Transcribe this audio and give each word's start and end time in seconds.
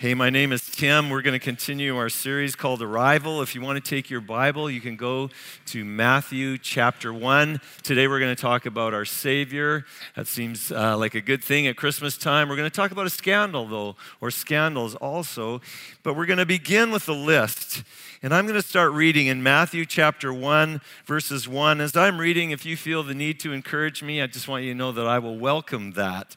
Hey, 0.00 0.14
my 0.14 0.30
name 0.30 0.52
is 0.52 0.64
Tim. 0.64 1.10
We're 1.10 1.22
going 1.22 1.32
to 1.32 1.44
continue 1.44 1.96
our 1.96 2.08
series 2.08 2.54
called 2.54 2.82
Arrival. 2.82 3.42
If 3.42 3.56
you 3.56 3.60
want 3.60 3.84
to 3.84 3.90
take 3.90 4.08
your 4.08 4.20
Bible, 4.20 4.70
you 4.70 4.80
can 4.80 4.94
go 4.94 5.28
to 5.66 5.84
Matthew 5.84 6.56
chapter 6.56 7.12
1. 7.12 7.60
Today 7.82 8.06
we're 8.06 8.20
going 8.20 8.32
to 8.32 8.40
talk 8.40 8.64
about 8.64 8.94
our 8.94 9.04
Savior. 9.04 9.84
That 10.14 10.28
seems 10.28 10.70
uh, 10.70 10.96
like 10.96 11.16
a 11.16 11.20
good 11.20 11.42
thing 11.42 11.66
at 11.66 11.74
Christmas 11.74 12.16
time. 12.16 12.48
We're 12.48 12.54
going 12.54 12.70
to 12.70 12.76
talk 12.76 12.92
about 12.92 13.06
a 13.06 13.10
scandal, 13.10 13.66
though, 13.66 13.96
or 14.20 14.30
scandals 14.30 14.94
also. 14.94 15.60
But 16.04 16.14
we're 16.14 16.26
going 16.26 16.38
to 16.38 16.46
begin 16.46 16.92
with 16.92 17.08
a 17.08 17.12
list. 17.12 17.82
And 18.22 18.32
I'm 18.32 18.46
going 18.46 18.54
to 18.54 18.62
start 18.68 18.92
reading 18.92 19.26
in 19.26 19.42
Matthew 19.42 19.84
chapter 19.84 20.32
1, 20.32 20.80
verses 21.06 21.48
1. 21.48 21.80
As 21.80 21.96
I'm 21.96 22.20
reading, 22.20 22.52
if 22.52 22.64
you 22.64 22.76
feel 22.76 23.02
the 23.02 23.14
need 23.14 23.40
to 23.40 23.52
encourage 23.52 24.04
me, 24.04 24.22
I 24.22 24.28
just 24.28 24.46
want 24.46 24.62
you 24.62 24.74
to 24.74 24.78
know 24.78 24.92
that 24.92 25.08
I 25.08 25.18
will 25.18 25.36
welcome 25.36 25.94
that 25.94 26.36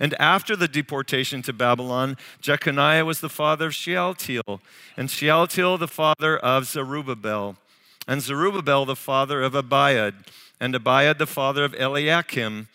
And 0.00 0.14
after 0.18 0.56
the 0.56 0.66
deportation 0.66 1.42
to 1.42 1.52
Babylon, 1.52 2.16
Jeconiah 2.40 3.04
was 3.04 3.20
the 3.20 3.28
father 3.28 3.66
of 3.66 3.74
Shealtiel, 3.74 4.62
and 4.96 5.10
Shealtiel 5.10 5.76
the 5.76 5.86
father 5.86 6.38
of 6.38 6.64
Zerubbabel, 6.64 7.56
and 8.08 8.22
Zerubbabel 8.22 8.86
the 8.86 8.96
father 8.96 9.42
of 9.42 9.52
Abiud, 9.52 10.14
and 10.58 10.74
Abiud 10.74 11.18
the 11.18 11.26
father 11.26 11.64
of 11.64 11.74
Eliakim, 11.74 12.68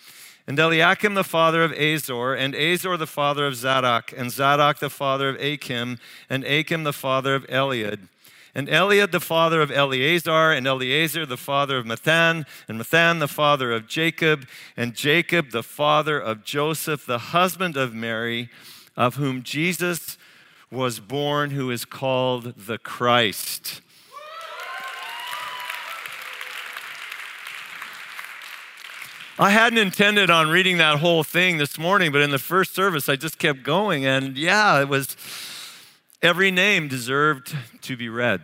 and 0.46 0.60
Eliakim 0.60 1.16
the 1.16 1.24
father 1.24 1.64
of 1.64 1.74
Azor, 1.74 2.36
and 2.36 2.54
Azor 2.54 2.96
the 2.96 3.08
father 3.08 3.48
of 3.48 3.56
Zadok, 3.56 4.14
and 4.16 4.32
Zadok 4.32 4.78
the 4.78 4.92
father 4.92 5.30
of 5.30 5.42
Achim, 5.42 5.98
and 6.30 6.44
Achim 6.44 6.84
the 6.84 6.94
father 6.94 7.34
of 7.34 7.48
Eliud 7.48 8.08
and 8.56 8.70
Eliud 8.70 9.12
the 9.12 9.20
father 9.20 9.62
of 9.62 9.70
Eleazar, 9.70 10.54
and 10.54 10.66
Eleazar 10.66 11.26
the 11.26 11.38
father 11.38 11.78
of 11.78 11.86
Matthan, 11.86 12.46
and 12.70 12.80
Matthan 12.80 13.20
the 13.20 13.28
father 13.28 13.74
of 13.74 13.86
Jacob, 13.86 14.48
and 14.78 14.96
Jacob 14.96 15.52
the 15.52 15.62
father 15.62 16.18
of 16.18 16.46
Joseph, 16.46 17.06
the 17.06 17.18
husband 17.18 17.76
of 17.76 17.94
Mary, 17.94 18.50
of 18.96 19.16
whom 19.16 19.44
Jesus 19.44 20.18
was 20.72 21.02
born, 21.02 21.52
who 21.52 21.70
is 21.70 21.84
called 21.84 22.54
the 22.58 22.78
Christ. 22.78 23.82
I 29.38 29.50
hadn't 29.50 29.80
intended 29.80 30.30
on 30.30 30.50
reading 30.50 30.78
that 30.78 31.00
whole 31.00 31.26
thing 31.26 31.58
this 31.58 31.78
morning, 31.78 32.14
but 32.14 32.22
in 32.22 32.30
the 32.30 32.40
first 32.40 32.74
service, 32.74 33.10
I 33.10 33.18
just 33.18 33.38
kept 33.38 33.64
going. 33.64 34.06
And 34.06 34.38
yeah, 34.38 34.80
it 34.80 34.88
was 34.88 35.18
Every 36.22 36.50
name 36.50 36.88
deserved 36.88 37.56
to 37.82 37.98
be 37.98 38.08
read. 38.08 38.42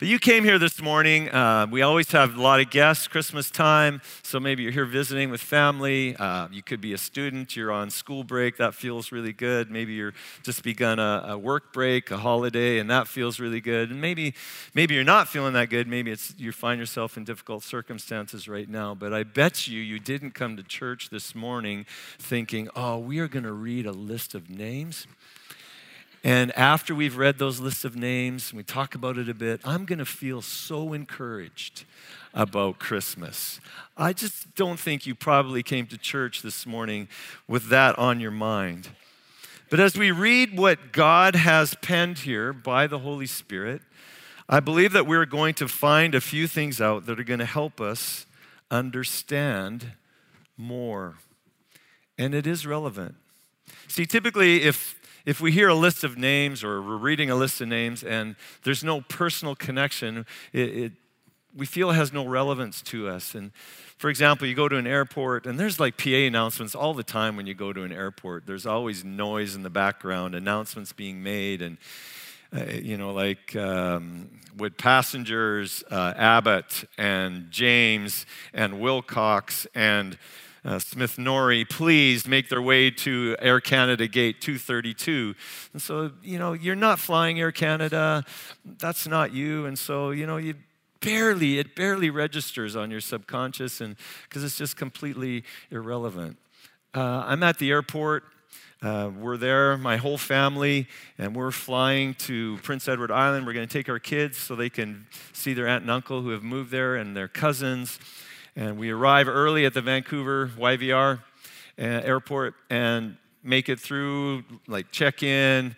But 0.00 0.08
you 0.08 0.18
came 0.18 0.42
here 0.42 0.58
this 0.58 0.82
morning. 0.82 1.30
Uh, 1.30 1.68
we 1.70 1.82
always 1.82 2.10
have 2.10 2.36
a 2.36 2.42
lot 2.42 2.58
of 2.58 2.70
guests, 2.70 3.06
Christmas 3.06 3.48
time. 3.52 4.02
So 4.24 4.40
maybe 4.40 4.64
you're 4.64 4.72
here 4.72 4.84
visiting 4.84 5.30
with 5.30 5.40
family. 5.40 6.16
Uh, 6.16 6.48
you 6.50 6.60
could 6.60 6.80
be 6.80 6.92
a 6.92 6.98
student. 6.98 7.54
You're 7.54 7.70
on 7.70 7.88
school 7.88 8.24
break. 8.24 8.56
That 8.56 8.74
feels 8.74 9.12
really 9.12 9.32
good. 9.32 9.70
Maybe 9.70 9.92
you're 9.92 10.14
just 10.42 10.64
begun 10.64 10.98
a, 10.98 11.24
a 11.28 11.38
work 11.38 11.72
break, 11.72 12.10
a 12.10 12.16
holiday, 12.16 12.80
and 12.80 12.90
that 12.90 13.06
feels 13.06 13.38
really 13.38 13.60
good. 13.60 13.92
And 13.92 14.00
maybe, 14.00 14.34
maybe 14.74 14.96
you're 14.96 15.04
not 15.04 15.28
feeling 15.28 15.52
that 15.52 15.70
good. 15.70 15.86
Maybe 15.86 16.10
it's 16.10 16.34
you 16.36 16.50
find 16.50 16.80
yourself 16.80 17.16
in 17.16 17.22
difficult 17.22 17.62
circumstances 17.62 18.48
right 18.48 18.68
now. 18.68 18.96
But 18.96 19.14
I 19.14 19.22
bet 19.22 19.68
you 19.68 19.80
you 19.80 20.00
didn't 20.00 20.32
come 20.32 20.56
to 20.56 20.64
church 20.64 21.10
this 21.10 21.32
morning 21.32 21.86
thinking, 22.18 22.68
"Oh, 22.74 22.98
we 22.98 23.20
are 23.20 23.28
going 23.28 23.44
to 23.44 23.52
read 23.52 23.86
a 23.86 23.92
list 23.92 24.34
of 24.34 24.50
names." 24.50 25.06
And 26.24 26.56
after 26.56 26.94
we've 26.94 27.16
read 27.16 27.38
those 27.38 27.58
lists 27.58 27.84
of 27.84 27.96
names 27.96 28.50
and 28.50 28.56
we 28.56 28.62
talk 28.62 28.94
about 28.94 29.18
it 29.18 29.28
a 29.28 29.34
bit, 29.34 29.60
I'm 29.64 29.84
going 29.84 29.98
to 29.98 30.04
feel 30.04 30.40
so 30.40 30.92
encouraged 30.92 31.84
about 32.32 32.78
Christmas. 32.78 33.60
I 33.96 34.12
just 34.12 34.54
don't 34.54 34.78
think 34.78 35.04
you 35.04 35.14
probably 35.14 35.62
came 35.62 35.86
to 35.86 35.98
church 35.98 36.42
this 36.42 36.64
morning 36.64 37.08
with 37.48 37.68
that 37.70 37.98
on 37.98 38.20
your 38.20 38.30
mind. 38.30 38.88
But 39.68 39.80
as 39.80 39.96
we 39.96 40.10
read 40.10 40.56
what 40.56 40.92
God 40.92 41.34
has 41.34 41.74
penned 41.76 42.20
here 42.20 42.52
by 42.52 42.86
the 42.86 43.00
Holy 43.00 43.26
Spirit, 43.26 43.82
I 44.48 44.60
believe 44.60 44.92
that 44.92 45.06
we're 45.06 45.26
going 45.26 45.54
to 45.54 45.66
find 45.66 46.14
a 46.14 46.20
few 46.20 46.46
things 46.46 46.80
out 46.80 47.06
that 47.06 47.18
are 47.18 47.24
going 47.24 47.40
to 47.40 47.44
help 47.46 47.80
us 47.80 48.26
understand 48.70 49.92
more. 50.56 51.14
And 52.16 52.34
it 52.34 52.46
is 52.46 52.66
relevant. 52.66 53.16
See, 53.88 54.06
typically, 54.06 54.62
if 54.62 55.00
if 55.24 55.40
we 55.40 55.52
hear 55.52 55.68
a 55.68 55.74
list 55.74 56.04
of 56.04 56.18
names 56.18 56.64
or 56.64 56.82
we're 56.82 56.96
reading 56.96 57.30
a 57.30 57.34
list 57.34 57.60
of 57.60 57.68
names 57.68 58.02
and 58.02 58.36
there's 58.64 58.82
no 58.82 59.00
personal 59.02 59.54
connection, 59.54 60.26
it, 60.52 60.68
it, 60.68 60.92
we 61.54 61.66
feel 61.66 61.90
it 61.90 61.94
has 61.94 62.12
no 62.12 62.26
relevance 62.26 62.82
to 62.82 63.08
us. 63.08 63.34
And 63.34 63.52
for 63.98 64.10
example, 64.10 64.46
you 64.46 64.54
go 64.54 64.68
to 64.68 64.76
an 64.76 64.86
airport 64.86 65.46
and 65.46 65.58
there's 65.60 65.78
like 65.78 65.96
PA 65.96 66.10
announcements 66.10 66.74
all 66.74 66.94
the 66.94 67.02
time 67.04 67.36
when 67.36 67.46
you 67.46 67.54
go 67.54 67.72
to 67.72 67.82
an 67.82 67.92
airport. 67.92 68.46
There's 68.46 68.66
always 68.66 69.04
noise 69.04 69.54
in 69.54 69.62
the 69.62 69.70
background, 69.70 70.34
announcements 70.34 70.92
being 70.92 71.22
made, 71.22 71.62
and 71.62 71.78
uh, 72.54 72.64
you 72.64 72.98
know, 72.98 73.12
like 73.12 73.56
um, 73.56 74.28
would 74.56 74.76
passengers 74.76 75.82
uh, 75.90 76.12
Abbott 76.16 76.84
and 76.98 77.50
James 77.50 78.26
and 78.52 78.78
Wilcox 78.78 79.66
and 79.74 80.18
uh, 80.64 80.78
Smith 80.78 81.18
Norrie, 81.18 81.64
please 81.64 82.26
make 82.26 82.48
their 82.48 82.62
way 82.62 82.90
to 82.90 83.36
Air 83.40 83.60
Canada 83.60 84.06
Gate 84.06 84.40
232. 84.40 85.34
And 85.72 85.82
so, 85.82 86.12
you 86.22 86.38
know, 86.38 86.52
you're 86.52 86.76
not 86.76 86.98
flying 86.98 87.40
Air 87.40 87.52
Canada, 87.52 88.24
that's 88.78 89.06
not 89.06 89.32
you. 89.32 89.66
And 89.66 89.78
so, 89.78 90.10
you 90.10 90.26
know, 90.26 90.36
you 90.36 90.54
barely, 91.00 91.58
it 91.58 91.74
barely 91.74 92.10
registers 92.10 92.76
on 92.76 92.90
your 92.90 93.00
subconscious 93.00 93.80
and 93.80 93.96
because 94.24 94.44
it's 94.44 94.56
just 94.56 94.76
completely 94.76 95.42
irrelevant. 95.70 96.38
Uh, 96.94 97.24
I'm 97.26 97.42
at 97.42 97.58
the 97.58 97.70
airport. 97.70 98.24
Uh, 98.82 99.10
we're 99.16 99.36
there, 99.36 99.76
my 99.76 99.96
whole 99.96 100.18
family, 100.18 100.88
and 101.16 101.36
we're 101.36 101.52
flying 101.52 102.14
to 102.14 102.58
Prince 102.64 102.88
Edward 102.88 103.12
Island. 103.12 103.46
We're 103.46 103.52
going 103.52 103.66
to 103.66 103.72
take 103.72 103.88
our 103.88 104.00
kids 104.00 104.36
so 104.36 104.56
they 104.56 104.70
can 104.70 105.06
see 105.32 105.54
their 105.54 105.68
aunt 105.68 105.82
and 105.82 105.90
uncle 105.90 106.22
who 106.22 106.30
have 106.30 106.42
moved 106.42 106.72
there 106.72 106.96
and 106.96 107.16
their 107.16 107.28
cousins. 107.28 108.00
And 108.54 108.78
we 108.78 108.90
arrive 108.90 109.28
early 109.28 109.64
at 109.64 109.72
the 109.72 109.80
Vancouver 109.80 110.48
YVR 110.58 111.20
uh, 111.78 111.82
airport 111.82 112.54
and 112.68 113.16
make 113.42 113.70
it 113.70 113.80
through 113.80 114.44
like 114.66 114.90
check 114.92 115.22
in, 115.22 115.74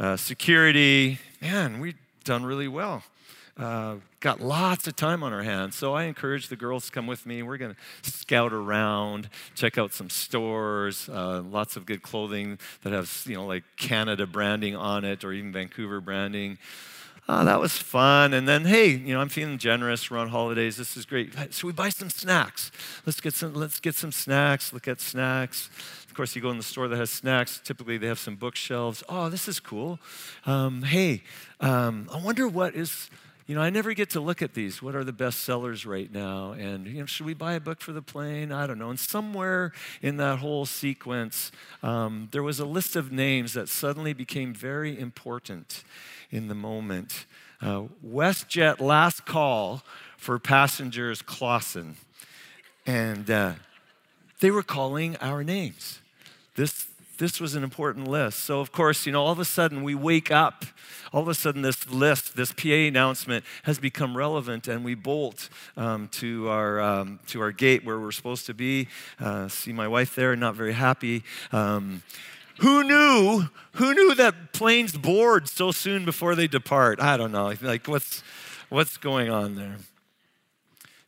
uh, 0.00 0.16
security. 0.16 1.18
Man, 1.42 1.80
we've 1.80 1.98
done 2.24 2.44
really 2.44 2.68
well. 2.68 3.02
Uh, 3.58 3.96
got 4.20 4.40
lots 4.40 4.86
of 4.86 4.96
time 4.96 5.22
on 5.22 5.32
our 5.34 5.42
hands. 5.42 5.76
So 5.76 5.94
I 5.94 6.04
encourage 6.04 6.48
the 6.48 6.56
girls 6.56 6.86
to 6.86 6.92
come 6.92 7.06
with 7.06 7.26
me. 7.26 7.42
We're 7.42 7.58
going 7.58 7.76
to 8.02 8.10
scout 8.10 8.52
around, 8.52 9.28
check 9.54 9.76
out 9.76 9.92
some 9.92 10.08
stores, 10.08 11.08
uh, 11.08 11.42
lots 11.42 11.76
of 11.76 11.84
good 11.84 12.02
clothing 12.02 12.58
that 12.82 12.92
has, 12.94 13.26
you 13.26 13.34
know, 13.34 13.46
like 13.46 13.64
Canada 13.76 14.26
branding 14.26 14.74
on 14.74 15.04
it 15.04 15.24
or 15.24 15.32
even 15.32 15.52
Vancouver 15.52 16.00
branding. 16.00 16.58
Oh, 17.28 17.44
that 17.44 17.60
was 17.60 17.72
fun. 17.72 18.32
And 18.34 18.46
then, 18.46 18.64
hey, 18.64 18.88
you 18.88 19.14
know, 19.14 19.20
I'm 19.20 19.28
feeling 19.28 19.58
generous. 19.58 20.10
We're 20.10 20.18
on 20.18 20.28
holidays. 20.28 20.76
This 20.76 20.96
is 20.96 21.04
great. 21.04 21.34
So 21.52 21.66
we 21.66 21.72
buy 21.72 21.88
some 21.88 22.10
snacks. 22.10 22.70
Let's 23.06 23.20
get 23.20 23.34
some, 23.34 23.54
let's 23.54 23.80
get 23.80 23.94
some 23.94 24.12
snacks. 24.12 24.72
Look 24.72 24.88
at 24.88 25.00
snacks. 25.00 25.70
Of 26.06 26.14
course, 26.14 26.36
you 26.36 26.42
go 26.42 26.50
in 26.50 26.58
the 26.58 26.62
store 26.62 26.86
that 26.88 26.96
has 26.96 27.10
snacks. 27.10 27.60
Typically, 27.64 27.98
they 27.98 28.06
have 28.06 28.18
some 28.18 28.36
bookshelves. 28.36 29.02
Oh, 29.08 29.28
this 29.28 29.48
is 29.48 29.58
cool. 29.58 29.98
Um, 30.46 30.82
hey, 30.82 31.22
um, 31.60 32.08
I 32.12 32.18
wonder 32.18 32.46
what 32.46 32.74
is, 32.74 33.10
you 33.46 33.54
know, 33.54 33.60
I 33.60 33.68
never 33.68 33.92
get 33.92 34.10
to 34.10 34.20
look 34.20 34.40
at 34.40 34.54
these. 34.54 34.80
What 34.80 34.94
are 34.94 35.04
the 35.04 35.12
best 35.12 35.40
sellers 35.40 35.84
right 35.84 36.10
now? 36.10 36.52
And, 36.52 36.86
you 36.86 37.00
know, 37.00 37.06
should 37.06 37.26
we 37.26 37.34
buy 37.34 37.52
a 37.52 37.60
book 37.60 37.82
for 37.82 37.92
the 37.92 38.00
plane? 38.00 38.50
I 38.50 38.66
don't 38.66 38.78
know. 38.78 38.88
And 38.88 38.98
somewhere 38.98 39.72
in 40.00 40.16
that 40.16 40.38
whole 40.38 40.64
sequence, 40.64 41.52
um, 41.82 42.28
there 42.32 42.42
was 42.42 42.58
a 42.58 42.64
list 42.64 42.96
of 42.96 43.12
names 43.12 43.52
that 43.52 43.68
suddenly 43.68 44.14
became 44.14 44.54
very 44.54 44.98
important 44.98 45.84
in 46.30 46.48
the 46.48 46.54
moment. 46.54 47.26
Uh, 47.60 47.84
WestJet 48.06 48.80
last 48.80 49.26
call 49.26 49.82
for 50.16 50.38
passengers 50.38 51.20
Clausen. 51.20 51.96
And 52.86 53.30
uh, 53.30 53.52
they 54.40 54.50
were 54.50 54.62
calling 54.62 55.16
our 55.18 55.44
names. 55.44 56.00
This, 56.56 56.86
this 57.18 57.40
was 57.40 57.54
an 57.54 57.62
important 57.62 58.08
list. 58.08 58.40
So, 58.40 58.60
of 58.60 58.72
course, 58.72 59.06
you 59.06 59.12
know, 59.12 59.22
all 59.22 59.32
of 59.32 59.38
a 59.38 59.44
sudden 59.44 59.82
we 59.82 59.94
wake 59.94 60.30
up. 60.30 60.64
All 61.12 61.22
of 61.22 61.28
a 61.28 61.34
sudden, 61.34 61.62
this 61.62 61.88
list, 61.88 62.36
this 62.36 62.52
PA 62.52 62.68
announcement 62.68 63.44
has 63.62 63.78
become 63.78 64.16
relevant, 64.16 64.66
and 64.66 64.84
we 64.84 64.96
bolt 64.96 65.48
um, 65.76 66.08
to, 66.08 66.48
our, 66.48 66.80
um, 66.80 67.20
to 67.28 67.40
our 67.40 67.52
gate 67.52 67.84
where 67.84 68.00
we're 68.00 68.10
supposed 68.10 68.46
to 68.46 68.54
be. 68.54 68.88
Uh, 69.20 69.46
see 69.46 69.72
my 69.72 69.86
wife 69.86 70.16
there, 70.16 70.34
not 70.34 70.56
very 70.56 70.72
happy. 70.72 71.22
Um, 71.52 72.02
who 72.58 72.82
knew? 72.82 73.44
Who 73.74 73.94
knew 73.94 74.14
that 74.16 74.52
planes 74.52 74.96
board 74.96 75.48
so 75.48 75.70
soon 75.70 76.04
before 76.04 76.34
they 76.34 76.48
depart? 76.48 77.00
I 77.00 77.16
don't 77.16 77.32
know. 77.32 77.52
Like, 77.60 77.86
what's, 77.86 78.22
what's 78.68 78.96
going 78.96 79.30
on 79.30 79.54
there? 79.54 79.76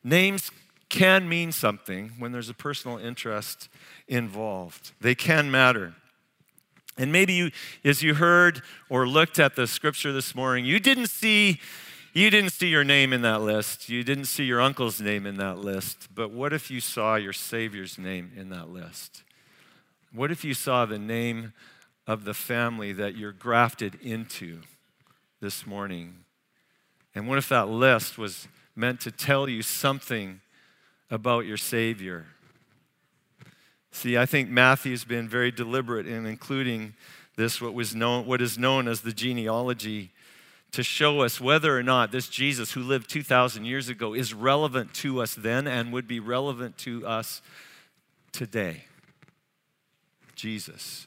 Names 0.05 0.51
can 0.89 1.29
mean 1.29 1.53
something 1.53 2.13
when 2.19 2.33
there's 2.33 2.49
a 2.49 2.55
personal 2.55 2.99
interest 2.99 3.69
involved. 4.07 4.93
They 5.01 5.15
can 5.15 5.51
matter. 5.51 5.95
And 6.99 7.13
maybe 7.13 7.35
you, 7.35 7.51
as 7.85 8.03
you 8.03 8.15
heard 8.15 8.63
or 8.89 9.07
looked 9.07 9.39
at 9.39 9.57
the 9.57 9.67
scripture 9.67 10.13
this 10.13 10.35
morning, 10.35 10.65
you 10.65 10.79
didn't 10.81 11.09
see 11.09 11.61
you 12.17 12.31
didn't 12.31 12.53
see 12.53 12.69
your 12.69 12.83
name 12.83 13.13
in 13.13 13.21
that 13.23 13.43
list. 13.43 13.91
You 13.91 14.03
didn't 14.03 14.25
see 14.25 14.45
your 14.45 14.59
uncle's 14.59 15.03
name 15.03 15.27
in 15.27 15.37
that 15.37 15.59
list. 15.59 16.09
But 16.15 16.31
what 16.31 16.55
if 16.55 16.71
you 16.71 16.81
saw 16.81 17.17
your 17.17 17.35
Savior's 17.35 17.99
name 17.99 18.33
in 18.35 18.49
that 18.49 18.71
list? 18.71 19.23
What 20.15 20.31
if 20.31 20.43
you 20.43 20.55
saw 20.55 20.87
the 20.87 20.99
name 20.99 21.53
of 22.07 22.25
the 22.25 22.33
family 22.33 22.95
that 22.95 23.19
you're 23.19 23.33
grafted 23.33 23.97
into 23.97 24.63
this 25.43 25.67
morning? 25.67 26.25
And 27.15 27.29
what 27.29 27.37
if 27.37 27.51
that 27.51 27.69
list 27.69 28.17
was 28.17 28.49
meant 28.75 29.01
to 29.01 29.11
tell 29.11 29.47
you 29.47 29.61
something 29.61 30.41
about 31.11 31.47
your 31.47 31.57
Savior? 31.57 32.27
See, 33.93 34.19
I 34.19 34.27
think 34.27 34.51
Matthew's 34.51 35.05
been 35.05 35.29
very 35.29 35.51
deliberate 35.51 36.07
in 36.07 36.27
including 36.27 36.95
this, 37.37 37.61
what, 37.61 37.75
was 37.75 37.95
known, 37.95 38.27
what 38.27 38.43
is 38.43 38.59
known 38.59 38.89
as 38.89 39.01
the 39.01 39.13
genealogy, 39.13 40.11
to 40.73 40.83
show 40.83 41.21
us 41.21 41.41
whether 41.41 41.79
or 41.79 41.83
not 41.83 42.13
this 42.13 42.29
Jesus 42.29 42.73
who 42.73 42.83
lived 42.83 43.09
2,000 43.09 43.65
years 43.65 43.89
ago 43.89 44.15
is 44.15 44.35
relevant 44.35 44.93
to 44.95 45.23
us 45.23 45.35
then 45.35 45.67
and 45.67 45.93
would 45.93 46.07
be 46.07 46.21
relevant 46.21 46.77
to 46.79 47.07
us 47.07 47.41
today. 48.33 48.85
Jesus. 50.35 51.07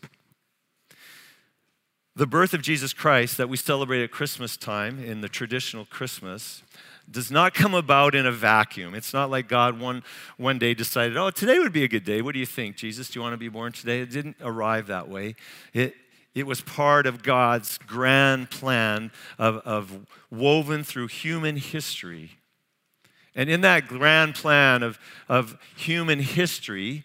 The 2.16 2.26
birth 2.26 2.54
of 2.54 2.62
Jesus 2.62 2.94
Christ 2.94 3.38
that 3.38 3.50
we 3.50 3.58
celebrate 3.58 4.04
at 4.04 4.12
Christmas 4.12 4.58
time 4.58 5.02
in 5.02 5.22
the 5.22 5.30
traditional 5.30 5.86
Christmas 5.86 6.64
does 7.12 7.32
not 7.32 7.54
come 7.54 7.74
about 7.74 8.16
in 8.16 8.26
a 8.26 8.32
vacuum. 8.32 8.94
It's 8.94 9.14
not 9.14 9.30
like 9.30 9.48
God 9.48 9.80
one, 9.80 10.04
one 10.38 10.60
day 10.60 10.74
decided, 10.74 11.18
oh, 11.18 11.32
today 11.32 11.60
would 11.60 11.74
be 11.74 11.84
a 11.84 11.88
good 11.88 12.04
day. 12.04 12.22
What 12.22 12.34
do 12.34 12.40
you 12.40 12.46
think, 12.46 12.76
Jesus? 12.76 13.10
Do 13.10 13.20
you 13.20 13.24
want 13.24 13.34
to 13.34 13.38
be 13.38 13.50
born 13.50 13.72
today? 13.72 14.02
It 14.02 14.12
didn't 14.12 14.38
arrive 14.42 14.88
that 14.88 15.10
way. 15.10 15.36
It, 15.74 15.96
it 16.36 16.46
was 16.46 16.62
part 16.62 17.08
of 17.08 17.24
God's 17.24 17.78
grand 17.80 18.50
plan 18.50 19.12
of, 19.38 19.58
of 19.58 20.08
woven 20.30 20.84
through 20.84 21.08
human 21.08 21.58
history. 21.58 22.32
And 23.36 23.50
in 23.50 23.62
that 23.62 23.88
grand 23.88 24.36
plan 24.36 24.84
of, 24.84 25.00
of 25.28 25.58
human 25.76 26.20
history, 26.20 27.04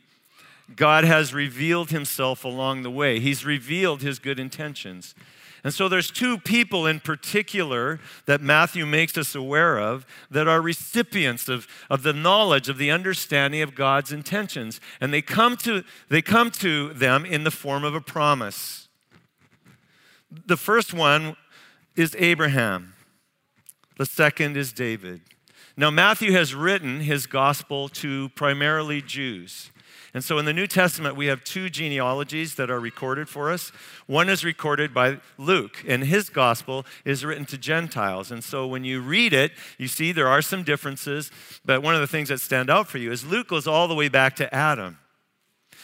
God 0.74 1.04
has 1.04 1.32
revealed 1.32 1.90
himself 1.90 2.44
along 2.44 2.82
the 2.82 2.90
way. 2.90 3.20
He's 3.20 3.44
revealed 3.44 4.02
his 4.02 4.18
good 4.18 4.40
intentions. 4.40 5.14
And 5.64 5.72
so 5.72 5.88
there's 5.88 6.10
two 6.10 6.36
people 6.36 6.86
in 6.86 7.00
particular 7.00 7.98
that 8.26 8.42
Matthew 8.42 8.84
makes 8.84 9.16
us 9.16 9.34
aware 9.34 9.78
of 9.78 10.06
that 10.30 10.46
are 10.46 10.60
recipients 10.60 11.48
of, 11.48 11.66
of 11.88 12.02
the 12.02 12.12
knowledge, 12.12 12.68
of 12.68 12.76
the 12.76 12.90
understanding 12.90 13.62
of 13.62 13.74
God's 13.74 14.12
intentions. 14.12 14.78
And 15.00 15.12
they 15.12 15.22
come, 15.22 15.56
to, 15.58 15.82
they 16.10 16.20
come 16.20 16.50
to 16.52 16.92
them 16.92 17.24
in 17.24 17.44
the 17.44 17.50
form 17.50 17.82
of 17.82 17.94
a 17.94 18.00
promise. 18.02 18.88
The 20.46 20.58
first 20.58 20.92
one 20.92 21.34
is 21.96 22.14
Abraham, 22.18 22.92
the 23.96 24.06
second 24.06 24.56
is 24.58 24.72
David. 24.72 25.22
Now, 25.76 25.90
Matthew 25.90 26.32
has 26.32 26.54
written 26.54 27.00
his 27.00 27.26
gospel 27.26 27.88
to 27.90 28.28
primarily 28.30 29.00
Jews. 29.00 29.70
And 30.14 30.22
so 30.22 30.38
in 30.38 30.44
the 30.44 30.52
New 30.52 30.68
Testament, 30.68 31.16
we 31.16 31.26
have 31.26 31.42
two 31.42 31.68
genealogies 31.68 32.54
that 32.54 32.70
are 32.70 32.78
recorded 32.78 33.28
for 33.28 33.50
us. 33.50 33.72
One 34.06 34.28
is 34.28 34.44
recorded 34.44 34.94
by 34.94 35.18
Luke, 35.36 35.84
and 35.88 36.04
his 36.04 36.30
gospel 36.30 36.86
is 37.04 37.24
written 37.24 37.44
to 37.46 37.58
Gentiles. 37.58 38.30
And 38.30 38.42
so 38.44 38.64
when 38.64 38.84
you 38.84 39.00
read 39.00 39.32
it, 39.32 39.50
you 39.76 39.88
see 39.88 40.12
there 40.12 40.28
are 40.28 40.40
some 40.40 40.62
differences, 40.62 41.32
but 41.64 41.82
one 41.82 41.96
of 41.96 42.00
the 42.00 42.06
things 42.06 42.28
that 42.28 42.40
stand 42.40 42.70
out 42.70 42.86
for 42.86 42.98
you 42.98 43.10
is 43.10 43.26
Luke 43.26 43.48
goes 43.48 43.66
all 43.66 43.88
the 43.88 43.94
way 43.94 44.08
back 44.08 44.36
to 44.36 44.54
Adam. 44.54 44.98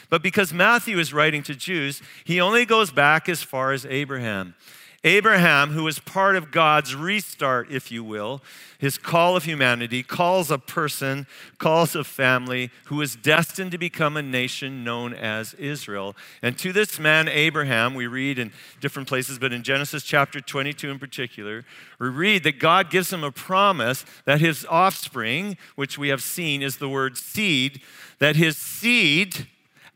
But 0.09 0.23
because 0.23 0.53
Matthew 0.53 1.00
is 1.00 1.12
writing 1.12 1.43
to 1.44 1.55
Jews, 1.55 2.00
he 2.25 2.41
only 2.41 2.65
goes 2.65 2.93
back 2.93 3.29
as 3.29 3.43
far 3.43 3.73
as 3.73 3.85
Abraham. 3.85 4.55
Abraham, 5.02 5.70
who 5.70 5.88
is 5.88 5.99
part 5.99 6.37
of 6.37 6.50
God's 6.50 6.94
restart, 6.94 7.70
if 7.70 7.91
you 7.91 8.05
will, 8.05 8.43
his 8.79 8.99
call 8.99 9.35
of 9.35 9.44
humanity, 9.44 10.02
calls 10.02 10.50
a 10.50 10.58
person, 10.58 11.26
calls 11.56 11.97
a 11.97 12.05
family 12.05 12.70
who 12.85 13.00
is 13.00 13.17
destined 13.17 13.73
to 13.73 13.79
become 13.79 14.19
a 14.19 14.23
nation 14.23 14.85
known 14.85 15.14
as 15.14 15.55
Israel. 15.55 16.14
And 16.43 16.58
to 16.58 16.70
this 16.70 16.99
man, 16.99 17.29
Abraham, 17.29 17.94
we 17.94 18.06
read 18.08 18.38
in 18.38 18.52
different 18.79 19.08
places, 19.08 19.38
but 19.38 19.55
in 19.55 19.62
Genesis 19.62 20.02
chapter 20.02 20.38
22 20.38 20.91
in 20.91 20.99
particular, 20.99 21.64
we 21.99 22.08
read 22.11 22.43
that 22.44 22.58
God 22.58 22.91
gives 22.91 23.11
him 23.11 23.25
a 23.25 23.32
promise 23.32 24.05
that 24.26 24.41
his 24.43 24.67
offspring, 24.69 25.56
which 25.76 25.97
we 25.97 26.08
have 26.08 26.23
seen 26.23 26.62
is 26.62 26.76
the 26.76 26.91
word 26.91 27.17
seed, 27.17 27.81
that 28.19 28.37
his 28.37 28.58
seed, 28.58 29.47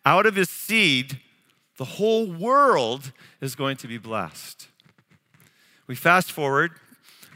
out 0.07 0.25
of 0.25 0.35
his 0.35 0.49
seed, 0.49 1.21
the 1.77 1.85
whole 1.85 2.33
world 2.33 3.13
is 3.43 3.55
going 3.55 3.77
to 3.77 3.87
be 3.87 3.99
blessed. 3.99 4.69
We 5.87 5.95
fast 5.95 6.33
forward 6.33 6.73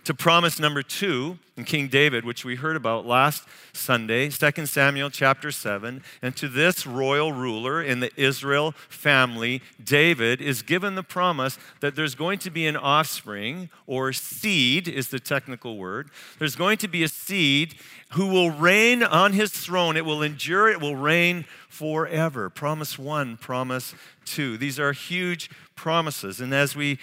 to 0.04 0.14
promise 0.14 0.58
number 0.58 0.82
two 0.82 1.38
in 1.58 1.64
King 1.64 1.88
David, 1.88 2.24
which 2.24 2.46
we 2.46 2.56
heard 2.56 2.76
about 2.76 3.04
last 3.04 3.46
Sunday, 3.74 4.30
2 4.30 4.64
Samuel 4.64 5.10
chapter 5.10 5.50
7. 5.50 6.02
And 6.22 6.34
to 6.36 6.48
this 6.48 6.86
royal 6.86 7.34
ruler 7.34 7.82
in 7.82 8.00
the 8.00 8.10
Israel 8.16 8.72
family, 8.88 9.60
David 9.84 10.40
is 10.40 10.62
given 10.62 10.94
the 10.94 11.02
promise 11.02 11.58
that 11.80 11.94
there's 11.94 12.14
going 12.14 12.38
to 12.38 12.50
be 12.50 12.66
an 12.66 12.76
offspring, 12.76 13.68
or 13.86 14.14
seed 14.14 14.88
is 14.88 15.08
the 15.08 15.20
technical 15.20 15.76
word. 15.76 16.08
There's 16.38 16.56
going 16.56 16.78
to 16.78 16.88
be 16.88 17.02
a 17.02 17.08
seed 17.08 17.74
who 18.12 18.28
will 18.28 18.50
reign 18.50 19.02
on 19.02 19.34
his 19.34 19.50
throne. 19.50 19.98
It 19.98 20.06
will 20.06 20.22
endure, 20.22 20.70
it 20.70 20.80
will 20.80 20.96
reign 20.96 21.44
forever. 21.68 22.48
Promise 22.48 22.98
one, 22.98 23.36
promise 23.36 23.94
two. 24.24 24.56
These 24.56 24.80
are 24.80 24.92
huge 24.92 25.50
promises. 25.74 26.40
And 26.40 26.54
as 26.54 26.74
we 26.74 26.98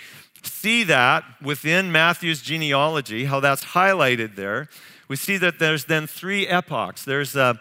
see 0.45 0.83
that 0.83 1.23
within 1.41 1.91
Matthew's 1.91 2.41
genealogy, 2.41 3.25
how 3.25 3.39
that's 3.39 3.63
highlighted 3.63 4.35
there. 4.35 4.69
We 5.07 5.15
see 5.15 5.37
that 5.37 5.59
there's 5.59 5.85
then 5.85 6.07
three 6.07 6.47
epochs. 6.47 7.03
There's, 7.03 7.35
uh, 7.35 7.55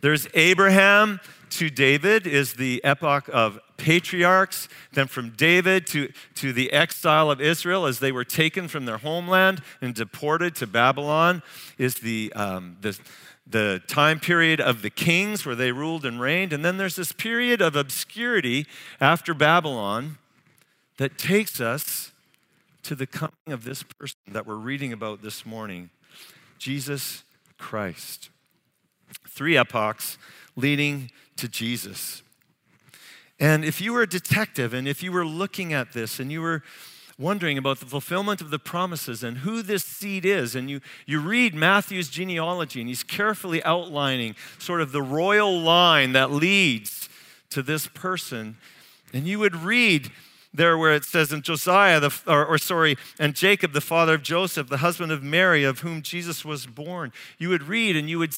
there's 0.00 0.26
Abraham 0.34 1.20
to 1.50 1.68
David 1.68 2.26
is 2.26 2.54
the 2.54 2.82
epoch 2.84 3.28
of 3.32 3.58
patriarchs. 3.76 4.68
Then 4.92 5.06
from 5.06 5.30
David 5.30 5.86
to, 5.88 6.12
to 6.36 6.52
the 6.52 6.72
exile 6.72 7.30
of 7.30 7.40
Israel 7.40 7.86
as 7.86 7.98
they 7.98 8.12
were 8.12 8.24
taken 8.24 8.68
from 8.68 8.84
their 8.84 8.98
homeland 8.98 9.62
and 9.80 9.94
deported 9.94 10.54
to 10.56 10.66
Babylon 10.66 11.42
is 11.78 11.96
the, 11.96 12.32
um, 12.34 12.76
the, 12.80 12.98
the 13.46 13.82
time 13.88 14.20
period 14.20 14.60
of 14.60 14.82
the 14.82 14.90
kings 14.90 15.44
where 15.44 15.56
they 15.56 15.72
ruled 15.72 16.04
and 16.04 16.20
reigned. 16.20 16.52
And 16.52 16.64
then 16.64 16.76
there's 16.76 16.96
this 16.96 17.12
period 17.12 17.60
of 17.60 17.74
obscurity 17.74 18.66
after 19.00 19.34
Babylon 19.34 20.18
that 20.98 21.18
takes 21.18 21.60
us 21.60 22.12
to 22.82 22.94
the 22.94 23.06
coming 23.06 23.32
of 23.48 23.64
this 23.64 23.82
person 23.82 24.18
that 24.32 24.46
we're 24.46 24.54
reading 24.56 24.92
about 24.92 25.22
this 25.22 25.44
morning 25.44 25.90
Jesus 26.58 27.24
Christ. 27.58 28.30
Three 29.28 29.56
epochs 29.56 30.18
leading 30.56 31.10
to 31.36 31.48
Jesus. 31.48 32.22
And 33.38 33.64
if 33.64 33.80
you 33.80 33.94
were 33.94 34.02
a 34.02 34.08
detective 34.08 34.74
and 34.74 34.86
if 34.86 35.02
you 35.02 35.10
were 35.10 35.24
looking 35.24 35.72
at 35.72 35.92
this 35.92 36.20
and 36.20 36.30
you 36.30 36.42
were 36.42 36.62
wondering 37.20 37.58
about 37.58 37.78
the 37.78 37.86
fulfillment 37.86 38.40
of 38.40 38.48
the 38.48 38.58
promises 38.58 39.22
and 39.22 39.38
who 39.38 39.60
this 39.60 39.84
seed 39.84 40.24
is. 40.24 40.56
And 40.56 40.70
you, 40.70 40.80
you 41.04 41.20
read 41.20 41.54
Matthew's 41.54 42.08
genealogy, 42.08 42.80
and 42.80 42.88
he's 42.88 43.02
carefully 43.02 43.62
outlining 43.62 44.34
sort 44.58 44.80
of 44.80 44.90
the 44.90 45.02
royal 45.02 45.60
line 45.60 46.12
that 46.12 46.32
leads 46.32 47.10
to 47.50 47.62
this 47.62 47.86
person. 47.86 48.56
And 49.12 49.26
you 49.26 49.38
would 49.38 49.54
read 49.54 50.10
there 50.52 50.76
where 50.76 50.92
it 50.92 51.04
says, 51.04 51.32
in 51.32 51.42
Josiah, 51.42 52.00
the, 52.00 52.12
or, 52.26 52.44
or 52.44 52.58
sorry, 52.58 52.96
and 53.18 53.34
Jacob, 53.34 53.72
the 53.72 53.80
father 53.80 54.14
of 54.14 54.22
Joseph, 54.22 54.68
the 54.68 54.78
husband 54.78 55.12
of 55.12 55.22
Mary, 55.22 55.62
of 55.62 55.80
whom 55.80 56.02
Jesus 56.02 56.44
was 56.44 56.66
born. 56.66 57.12
You 57.38 57.50
would 57.50 57.62
read 57.62 57.96
and 57.96 58.10
you 58.10 58.18
would, 58.18 58.34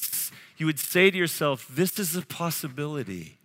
you 0.57 0.65
would 0.67 0.79
say 0.79 1.09
to 1.09 1.17
yourself, 1.17 1.67
this 1.69 1.97
is 1.97 2.15
a 2.15 2.21
possibility. 2.21 3.37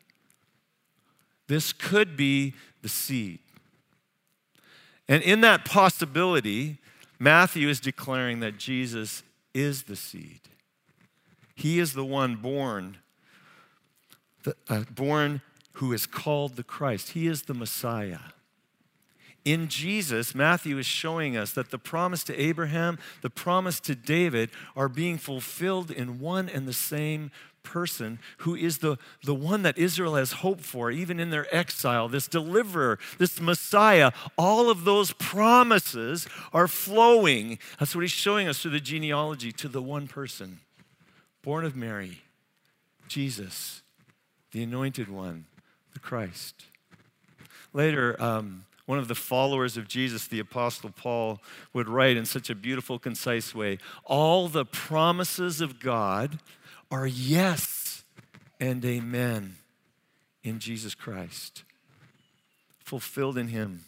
This 1.46 1.72
could 1.72 2.16
be 2.16 2.54
the 2.82 2.90
seed. 2.90 3.38
And 5.08 5.22
in 5.22 5.40
that 5.40 5.64
possibility, 5.64 6.76
Matthew 7.18 7.68
is 7.68 7.80
declaring 7.80 8.40
that 8.40 8.58
Jesus 8.58 9.22
is 9.54 9.84
the 9.84 9.96
seed. 9.96 10.40
He 11.54 11.78
is 11.78 11.94
the 11.94 12.04
one 12.04 12.37
born, 12.37 12.98
the, 14.44 14.54
uh, 14.68 14.84
born 14.94 15.40
who 15.72 15.92
is 15.92 16.06
called 16.06 16.56
the 16.56 16.62
Christ. 16.62 17.10
He 17.10 17.26
is 17.26 17.42
the 17.42 17.54
Messiah. 17.54 18.18
In 19.49 19.69
Jesus, 19.69 20.35
Matthew 20.35 20.76
is 20.76 20.85
showing 20.85 21.35
us 21.35 21.52
that 21.52 21.71
the 21.71 21.78
promise 21.78 22.23
to 22.25 22.38
Abraham, 22.38 22.99
the 23.23 23.31
promise 23.31 23.81
to 23.81 23.95
David 23.95 24.50
are 24.76 24.90
being 24.90 25.17
fulfilled 25.17 25.90
in 25.90 26.19
one 26.19 26.50
and 26.50 26.69
the 26.69 26.75
same 26.75 27.31
person 27.62 28.19
who 28.40 28.55
is 28.55 28.78
the, 28.78 28.99
the 29.25 29.35
one 29.35 29.62
that 29.62 29.78
Israel 29.78 30.17
has 30.17 30.33
hoped 30.33 30.61
for, 30.61 30.90
even 30.90 31.19
in 31.19 31.31
their 31.31 31.47
exile, 31.50 32.11
this 32.11 32.28
deliverer, 32.28 32.99
this 33.17 33.40
Messiah. 33.40 34.12
All 34.37 34.69
of 34.69 34.85
those 34.85 35.14
promises 35.14 36.28
are 36.52 36.69
flowing. 36.69 37.59
That's 37.78 37.95
what 37.95 38.02
he's 38.02 38.11
showing 38.11 38.49
us 38.49 38.61
through 38.61 38.73
the 38.73 38.81
genealogy 38.81 39.50
to 39.52 39.69
the 39.69 39.81
one 39.81 40.09
person, 40.09 40.61
born 41.40 41.64
of 41.64 41.75
Mary, 41.75 42.21
Jesus, 43.09 43.81
the 44.52 44.62
anointed 44.62 45.09
one, 45.09 45.47
the 45.95 46.00
Christ. 46.00 46.67
Later, 47.73 48.14
um, 48.23 48.67
one 48.88 48.99
of 48.99 49.07
the 49.07 49.14
followers 49.14 49.76
of 49.76 49.87
Jesus, 49.87 50.26
the 50.26 50.38
Apostle 50.38 50.88
Paul, 50.88 51.42
would 51.75 51.90
write 51.90 52.16
in 52.16 52.25
such 52.25 52.49
a 52.49 52.54
beautiful, 52.54 52.99
concise 52.99 53.54
way 53.54 53.76
All 54.07 54.49
the 54.49 54.64
promises 54.64 55.61
of 55.61 55.78
God 55.78 56.38
are 56.90 57.07
yes 57.07 58.02
and 58.59 58.83
amen 58.83 59.57
in 60.42 60.59
Jesus 60.59 60.95
Christ, 60.95 61.64
fulfilled 62.83 63.37
in 63.37 63.49
Him. 63.49 63.85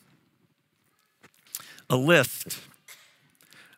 A 1.88 1.97
list, 1.97 2.61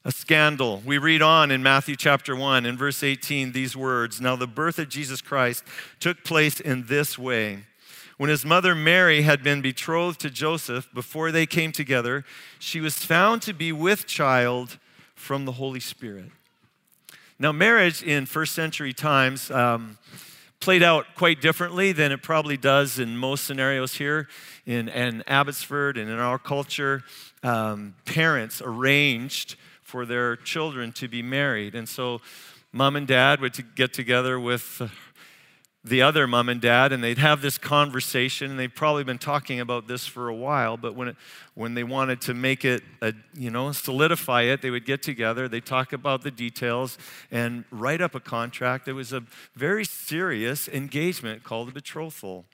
a 0.05 0.11
scandal. 0.11 0.83
We 0.85 0.99
read 0.99 1.23
on 1.23 1.53
in 1.53 1.63
Matthew 1.63 1.95
chapter 1.95 2.35
1, 2.35 2.67
in 2.67 2.77
verse 2.77 3.05
18, 3.05 3.53
these 3.53 3.77
words 3.77 4.21
Now 4.21 4.35
the 4.35 4.49
birth 4.49 4.81
of 4.81 4.89
Jesus 4.89 5.21
Christ 5.21 5.63
took 6.01 6.25
place 6.25 6.59
in 6.59 6.87
this 6.87 7.17
way. 7.17 7.61
When 8.23 8.31
his 8.31 8.45
mother 8.45 8.77
Mary 8.77 9.23
had 9.23 9.43
been 9.43 9.63
betrothed 9.63 10.21
to 10.21 10.31
Joseph, 10.31 10.89
before 10.95 11.33
they 11.33 11.45
came 11.45 11.73
together, 11.73 12.25
she 12.61 12.79
was 12.79 12.97
found 12.97 13.43
to 13.43 13.53
be 13.53 13.73
with 13.73 14.07
child 14.07 14.79
from 15.17 15.45
the 15.45 15.51
Holy 15.51 15.81
Spirit. 15.81 16.27
Now, 17.41 17.51
marriage 17.51 18.01
in 18.01 18.27
first 18.27 18.55
century 18.55 18.93
times 18.93 19.51
um, 19.51 19.99
played 20.61 20.85
out 20.85 21.07
quite 21.17 21.41
differently 21.41 21.91
than 21.91 22.13
it 22.13 22.23
probably 22.23 22.57
does 22.57 23.01
in 23.01 23.17
most 23.17 23.43
scenarios 23.45 23.95
here 23.95 24.29
in, 24.67 24.89
in 24.89 25.25
Abbotsford 25.27 25.99
and 25.99 26.09
in 26.09 26.21
our 26.21 26.39
culture. 26.39 27.03
Um, 27.43 27.97
parents 28.05 28.63
arranged 28.65 29.57
for 29.83 30.07
their 30.07 30.37
children 30.37 30.93
to 30.93 31.09
be 31.09 31.23
married. 31.23 31.75
And 31.75 31.89
so, 31.89 32.21
mom 32.71 32.95
and 32.95 33.09
dad 33.09 33.41
would 33.41 33.75
get 33.75 33.93
together 33.93 34.39
with 34.39 34.81
the 35.85 36.01
other 36.01 36.29
mom 36.29 36.49
and 36.49 36.61
dad 36.61 36.93
and 36.93 37.03
they'd 37.03 37.19
have 37.19 37.43
this 37.43 37.59
conversation 37.59 38.51
and 38.51 38.59
they've 38.59 38.75
probably 38.75 39.03
been 39.03 39.19
talking 39.19 39.59
about 39.59 39.89
this 39.89 40.07
for 40.07 40.29
a 40.29 40.35
while 40.35 40.77
but 40.77 40.95
when 40.95 41.09
it, 41.09 41.17
when 41.55 41.75
they 41.75 41.83
wanted 41.83 42.21
to 42.21 42.35
make 42.35 42.65
it 42.65 42.83
a, 43.01 43.13
you 43.35 43.51
know 43.51 43.73
solidify 43.73 44.43
it 44.43 44.63
they 44.63 44.71
would 44.71 44.87
get 44.87 45.03
together 45.03 45.49
they 45.49 45.61
talk 45.61 45.93
about 45.93 46.23
the 46.23 46.31
details 46.31 46.99
and 47.31 47.65
write 47.71 48.01
up 48.01 48.15
a 48.15 48.21
contract. 48.21 48.89
It 48.89 48.93
was 48.93 49.13
a 49.13 49.25
very 49.55 49.85
serious 49.85 50.69
engagement 50.69 51.45
called 51.45 51.69
a 51.69 51.73
betrothal. 51.73 52.45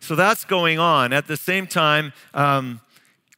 So 0.00 0.14
that's 0.14 0.44
going 0.44 0.78
on. 0.78 1.12
At 1.12 1.26
the 1.26 1.36
same 1.36 1.66
time 1.66 2.12
um, 2.34 2.80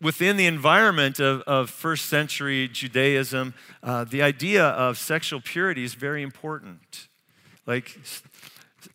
within 0.01 0.37
the 0.37 0.47
environment 0.47 1.21
of, 1.21 1.43
of 1.43 1.71
first 1.71 2.07
century 2.07 2.69
judaism 2.69 3.55
uh, 3.83 4.05
the 4.05 4.23
idea 4.23 4.65
of 4.65 4.99
sexual 4.99 5.41
purity 5.41 5.85
is 5.85 5.95
very 5.95 6.23
important 6.23 7.06
like, 7.67 7.99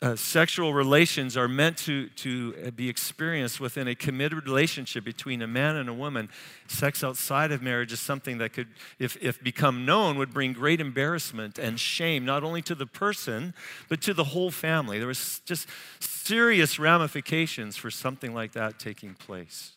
uh, 0.01 0.15
sexual 0.15 0.73
relations 0.73 1.35
are 1.35 1.47
meant 1.47 1.77
to, 1.77 2.07
to 2.09 2.71
be 2.71 2.89
experienced 2.89 3.59
within 3.59 3.87
a 3.87 3.95
committed 3.95 4.45
relationship 4.45 5.03
between 5.03 5.41
a 5.41 5.47
man 5.47 5.75
and 5.75 5.89
a 5.89 5.93
woman. 5.93 6.29
Sex 6.67 7.03
outside 7.03 7.51
of 7.51 7.61
marriage 7.61 7.91
is 7.91 7.99
something 7.99 8.37
that 8.37 8.53
could, 8.53 8.67
if, 8.99 9.17
if 9.21 9.43
become 9.43 9.85
known, 9.85 10.17
would 10.17 10.33
bring 10.33 10.53
great 10.53 10.79
embarrassment 10.79 11.57
and 11.57 11.79
shame, 11.79 12.25
not 12.25 12.43
only 12.43 12.61
to 12.61 12.75
the 12.75 12.85
person, 12.85 13.53
but 13.89 14.01
to 14.01 14.13
the 14.13 14.25
whole 14.25 14.51
family. 14.51 14.97
There 14.97 15.07
was 15.07 15.41
just 15.45 15.67
serious 15.99 16.79
ramifications 16.79 17.77
for 17.77 17.91
something 17.91 18.33
like 18.33 18.53
that 18.53 18.79
taking 18.79 19.13
place. 19.13 19.73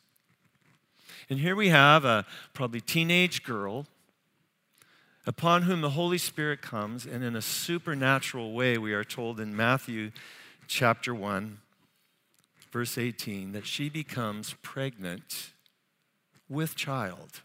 And 1.31 1.39
here 1.39 1.57
we 1.57 1.71
have 1.71 2.05
a 2.05 2.27
probably 2.53 2.81
teenage 2.81 3.43
girl 3.43 3.87
upon 5.27 5.63
whom 5.63 5.81
the 5.81 5.91
Holy 5.91 6.19
Spirit 6.19 6.63
comes, 6.63 7.07
and 7.07 7.25
in 7.25 7.35
a 7.35 7.43
supernatural 7.43 8.53
way, 8.53 8.79
we 8.79 8.93
are 8.93 9.05
told 9.05 9.41
in 9.41 9.57
Matthew 9.57 10.11
chapter 10.67 11.15
1, 11.15 11.59
verse 12.71 12.99
18, 12.99 13.53
that 13.53 13.67
she 13.67 13.89
becomes 13.89 14.55
pregnant 14.63 15.53
with 16.49 16.75
child. 16.77 17.41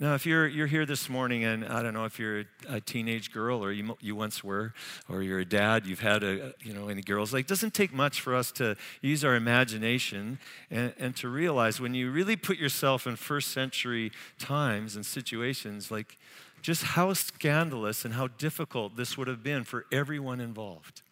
Now, 0.00 0.14
if 0.14 0.26
you're, 0.26 0.48
you're 0.48 0.66
here 0.66 0.84
this 0.84 1.08
morning, 1.08 1.44
and 1.44 1.64
I 1.64 1.80
don't 1.80 1.94
know 1.94 2.04
if 2.04 2.18
you're 2.18 2.44
a, 2.68 2.80
teenage 2.80 3.32
girl 3.32 3.64
or 3.64 3.70
you, 3.70 3.96
you 4.00 4.16
once 4.16 4.42
were, 4.42 4.74
or 5.08 5.22
you're 5.22 5.38
a 5.38 5.44
dad, 5.44 5.86
you've 5.86 6.00
had 6.00 6.24
a, 6.24 6.52
you 6.60 6.74
know, 6.74 6.88
any 6.88 7.00
girls, 7.00 7.32
like, 7.32 7.44
it 7.44 7.48
doesn't 7.48 7.74
take 7.74 7.92
much 7.92 8.20
for 8.20 8.34
us 8.34 8.50
to 8.52 8.74
use 9.02 9.24
our 9.24 9.36
imagination 9.36 10.40
and, 10.68 10.92
and 10.98 11.14
to 11.16 11.28
realize 11.28 11.80
when 11.80 11.94
you 11.94 12.10
really 12.10 12.34
put 12.34 12.58
yourself 12.58 13.06
in 13.06 13.14
first 13.14 13.52
century 13.52 14.10
times 14.40 14.96
and 14.96 15.06
situations, 15.06 15.92
like, 15.92 16.18
just 16.60 16.82
how 16.82 17.12
scandalous 17.12 18.04
and 18.04 18.14
how 18.14 18.26
difficult 18.26 18.96
this 18.96 19.16
would 19.16 19.28
have 19.28 19.44
been 19.44 19.62
for 19.62 19.86
everyone 19.92 20.40
involved. 20.40 21.02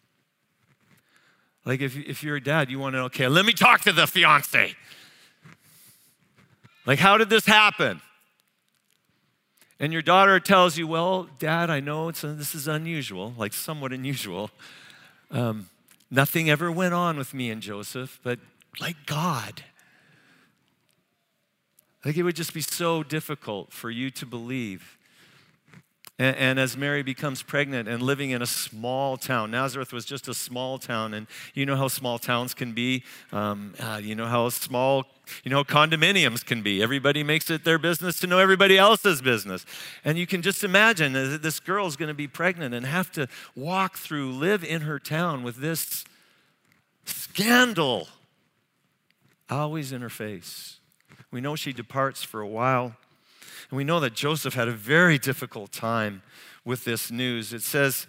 Like, 1.63 1.79
if, 1.79 1.95
if 1.95 2.21
you're 2.21 2.35
a 2.35 2.43
dad, 2.43 2.69
you 2.69 2.79
want 2.79 2.95
to 2.95 2.97
know, 2.97 3.05
okay, 3.05 3.29
let 3.29 3.45
me 3.45 3.53
talk 3.53 3.79
to 3.81 3.93
the 3.93 4.07
fiance. 4.07 4.75
Like, 6.85 6.99
how 6.99 7.17
did 7.17 7.29
this 7.29 7.45
happen? 7.45 8.01
And 9.79 9.91
your 9.91 10.01
daughter 10.01 10.39
tells 10.39 10.77
you, 10.77 10.87
Well, 10.87 11.27
dad, 11.39 11.69
I 11.69 11.79
know 11.79 12.09
it's, 12.09 12.21
this 12.21 12.55
is 12.55 12.67
unusual, 12.67 13.33
like 13.37 13.53
somewhat 13.53 13.93
unusual. 13.93 14.51
Um, 15.31 15.69
nothing 16.11 16.49
ever 16.49 16.71
went 16.71 16.93
on 16.93 17.17
with 17.17 17.33
me 17.33 17.49
and 17.49 17.61
Joseph, 17.61 18.19
but 18.23 18.39
like 18.79 18.97
God. 19.05 19.63
Like 22.05 22.17
it 22.17 22.23
would 22.23 22.35
just 22.35 22.53
be 22.53 22.61
so 22.61 23.01
difficult 23.01 23.71
for 23.71 23.89
you 23.89 24.09
to 24.11 24.25
believe 24.25 24.97
and, 26.19 26.35
and, 26.35 26.59
as 26.59 26.77
Mary 26.77 27.01
becomes 27.01 27.41
pregnant 27.41 27.89
and 27.89 28.01
living 28.01 28.29
in 28.29 28.43
a 28.43 28.45
small 28.45 29.17
town, 29.17 29.49
Nazareth 29.49 29.91
was 29.91 30.05
just 30.05 30.27
a 30.27 30.33
small 30.33 30.77
town, 30.77 31.15
and 31.15 31.25
you 31.55 31.65
know 31.65 31.75
how 31.75 31.87
small 31.87 32.19
towns 32.19 32.53
can 32.53 32.73
be. 32.73 33.03
Um, 33.31 33.73
uh, 33.79 33.99
you 34.01 34.13
know 34.13 34.27
how 34.27 34.49
small, 34.49 35.05
you 35.43 35.49
know, 35.49 35.63
condominiums 35.63 36.45
can 36.45 36.61
be. 36.61 36.83
Everybody 36.83 37.23
makes 37.23 37.49
it 37.49 37.63
their 37.63 37.79
business 37.79 38.19
to 38.19 38.27
know 38.27 38.37
everybody 38.37 38.77
else's 38.77 39.23
business. 39.23 39.65
And 40.05 40.17
you 40.17 40.27
can 40.27 40.43
just 40.43 40.63
imagine 40.63 41.13
that 41.13 41.41
this 41.41 41.59
girl 41.59 41.87
is 41.87 41.95
going 41.95 42.09
to 42.09 42.13
be 42.13 42.27
pregnant 42.27 42.75
and 42.75 42.85
have 42.85 43.11
to 43.13 43.27
walk 43.55 43.97
through, 43.97 44.33
live 44.33 44.63
in 44.63 44.81
her 44.81 44.99
town 44.99 45.41
with 45.41 45.55
this 45.55 46.05
scandal 47.05 48.07
always 49.49 49.91
in 49.91 50.01
her 50.01 50.09
face. 50.09 50.77
We 51.31 51.41
know 51.41 51.55
she 51.55 51.73
departs 51.73 52.23
for 52.23 52.41
a 52.41 52.47
while. 52.47 52.95
And 53.73 53.77
we 53.79 53.83
know 53.83 53.99
that 54.01 54.13
Joseph 54.13 54.53
had 54.53 54.67
a 54.67 54.71
very 54.71 55.17
difficult 55.17 55.71
time 55.71 56.21
with 56.63 56.85
this 56.85 57.09
news. 57.09 57.53
It 57.53 57.63
says 57.63 58.05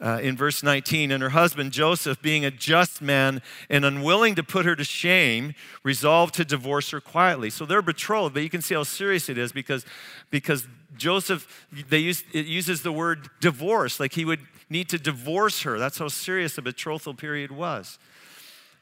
uh, 0.00 0.20
in 0.22 0.36
verse 0.36 0.62
19, 0.62 1.10
and 1.10 1.20
her 1.20 1.30
husband 1.30 1.72
Joseph, 1.72 2.22
being 2.22 2.44
a 2.44 2.52
just 2.52 3.02
man 3.02 3.42
and 3.68 3.84
unwilling 3.84 4.36
to 4.36 4.44
put 4.44 4.64
her 4.64 4.76
to 4.76 4.84
shame, 4.84 5.54
resolved 5.82 6.34
to 6.34 6.44
divorce 6.44 6.90
her 6.90 7.00
quietly. 7.00 7.50
So 7.50 7.66
they're 7.66 7.82
betrothed, 7.82 8.32
but 8.32 8.44
you 8.44 8.48
can 8.48 8.62
see 8.62 8.76
how 8.76 8.84
serious 8.84 9.28
it 9.28 9.38
is 9.38 9.50
because, 9.50 9.84
because 10.30 10.68
Joseph, 10.96 11.66
they 11.88 11.98
use, 11.98 12.22
it 12.32 12.46
uses 12.46 12.82
the 12.82 12.92
word 12.92 13.28
divorce, 13.40 13.98
like 13.98 14.12
he 14.12 14.24
would 14.24 14.46
need 14.70 14.88
to 14.90 15.00
divorce 15.00 15.62
her. 15.62 15.80
That's 15.80 15.98
how 15.98 16.06
serious 16.06 16.54
the 16.54 16.62
betrothal 16.62 17.14
period 17.14 17.50
was. 17.50 17.98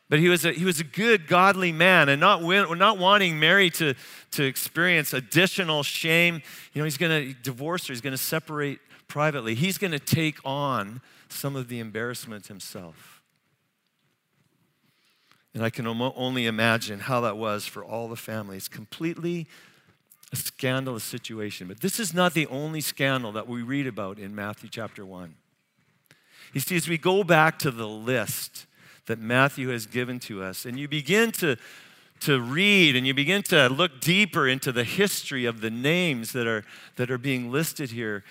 But 0.09 0.21
he 0.21 0.29
was 0.29 0.45
a, 0.45 0.53
he 0.53 0.65
was 0.65 0.79
a 0.79 0.85
good, 0.85 1.27
godly 1.27 1.73
man 1.73 2.09
and 2.09 2.21
not, 2.21 2.43
not 2.43 2.99
wanting 2.99 3.41
Mary 3.41 3.71
to, 3.71 3.95
to 4.33 4.45
experience 4.45 5.13
additional 5.13 5.83
shame. 5.83 6.43
You 6.73 6.81
know, 6.81 6.85
he's 6.85 6.97
going 6.97 7.29
to 7.29 7.35
divorce 7.43 7.87
her, 7.89 7.93
he's 7.93 8.01
going 8.01 8.13
to 8.13 8.19
separate 8.19 8.79
privately. 9.09 9.55
He's 9.55 9.79
going 9.79 9.93
to 9.93 9.99
take 9.99 10.39
on 10.45 11.01
some 11.29 11.57
of 11.57 11.69
the 11.69 11.81
embarrassment 11.81 12.47
himself. 12.47 13.23
And 15.55 15.65
I 15.65 15.71
can 15.71 15.87
only 15.87 16.47
imagine 16.47 17.01
how 17.01 17.23
that 17.23 17.37
was 17.37 17.67
for 17.67 17.83
all 17.85 18.09
the 18.09 18.17
families. 18.17 18.69
Completely 18.69 19.47
a 20.33 20.37
scandalous 20.37 21.05
situation. 21.05 21.67
But 21.67 21.81
this 21.81 21.99
is 21.99 22.13
not 22.13 22.35
the 22.35 22.47
only 22.49 22.81
scandal 22.81 23.33
that 23.33 23.49
we 23.49 23.63
read 23.63 23.87
about 23.87 24.19
in 24.19 24.35
Matthew 24.35 24.69
chapter 24.69 25.07
1. 25.07 25.35
You 26.53 26.61
see, 26.61 26.77
as 26.77 26.89
we 26.89 26.99
go 26.99 27.25
back 27.25 27.59
to 27.61 27.71
the 27.71 27.89
list 27.89 28.67
that 29.07 29.19
Matthew 29.19 29.69
has 29.69 29.87
given 29.87 30.19
to 30.21 30.43
us, 30.43 30.65
and 30.65 30.79
you 30.79 30.89
begin 30.89 31.33
to, 31.33 31.57
to 32.21 32.41
read 32.41 32.97
and 32.97 33.07
you 33.07 33.15
begin 33.15 33.43
to 33.45 33.69
look 33.69 34.01
deeper 34.01 34.47
into 34.49 34.73
the 34.73 34.85
history 34.85 35.45
of 35.45 35.61
the 35.61 35.71
names 35.71 36.33
that 36.33 36.47
are, 36.47 36.65
that 36.97 37.11
are 37.11 37.19
being 37.19 37.51
listed 37.51 37.91
here, 37.91 38.25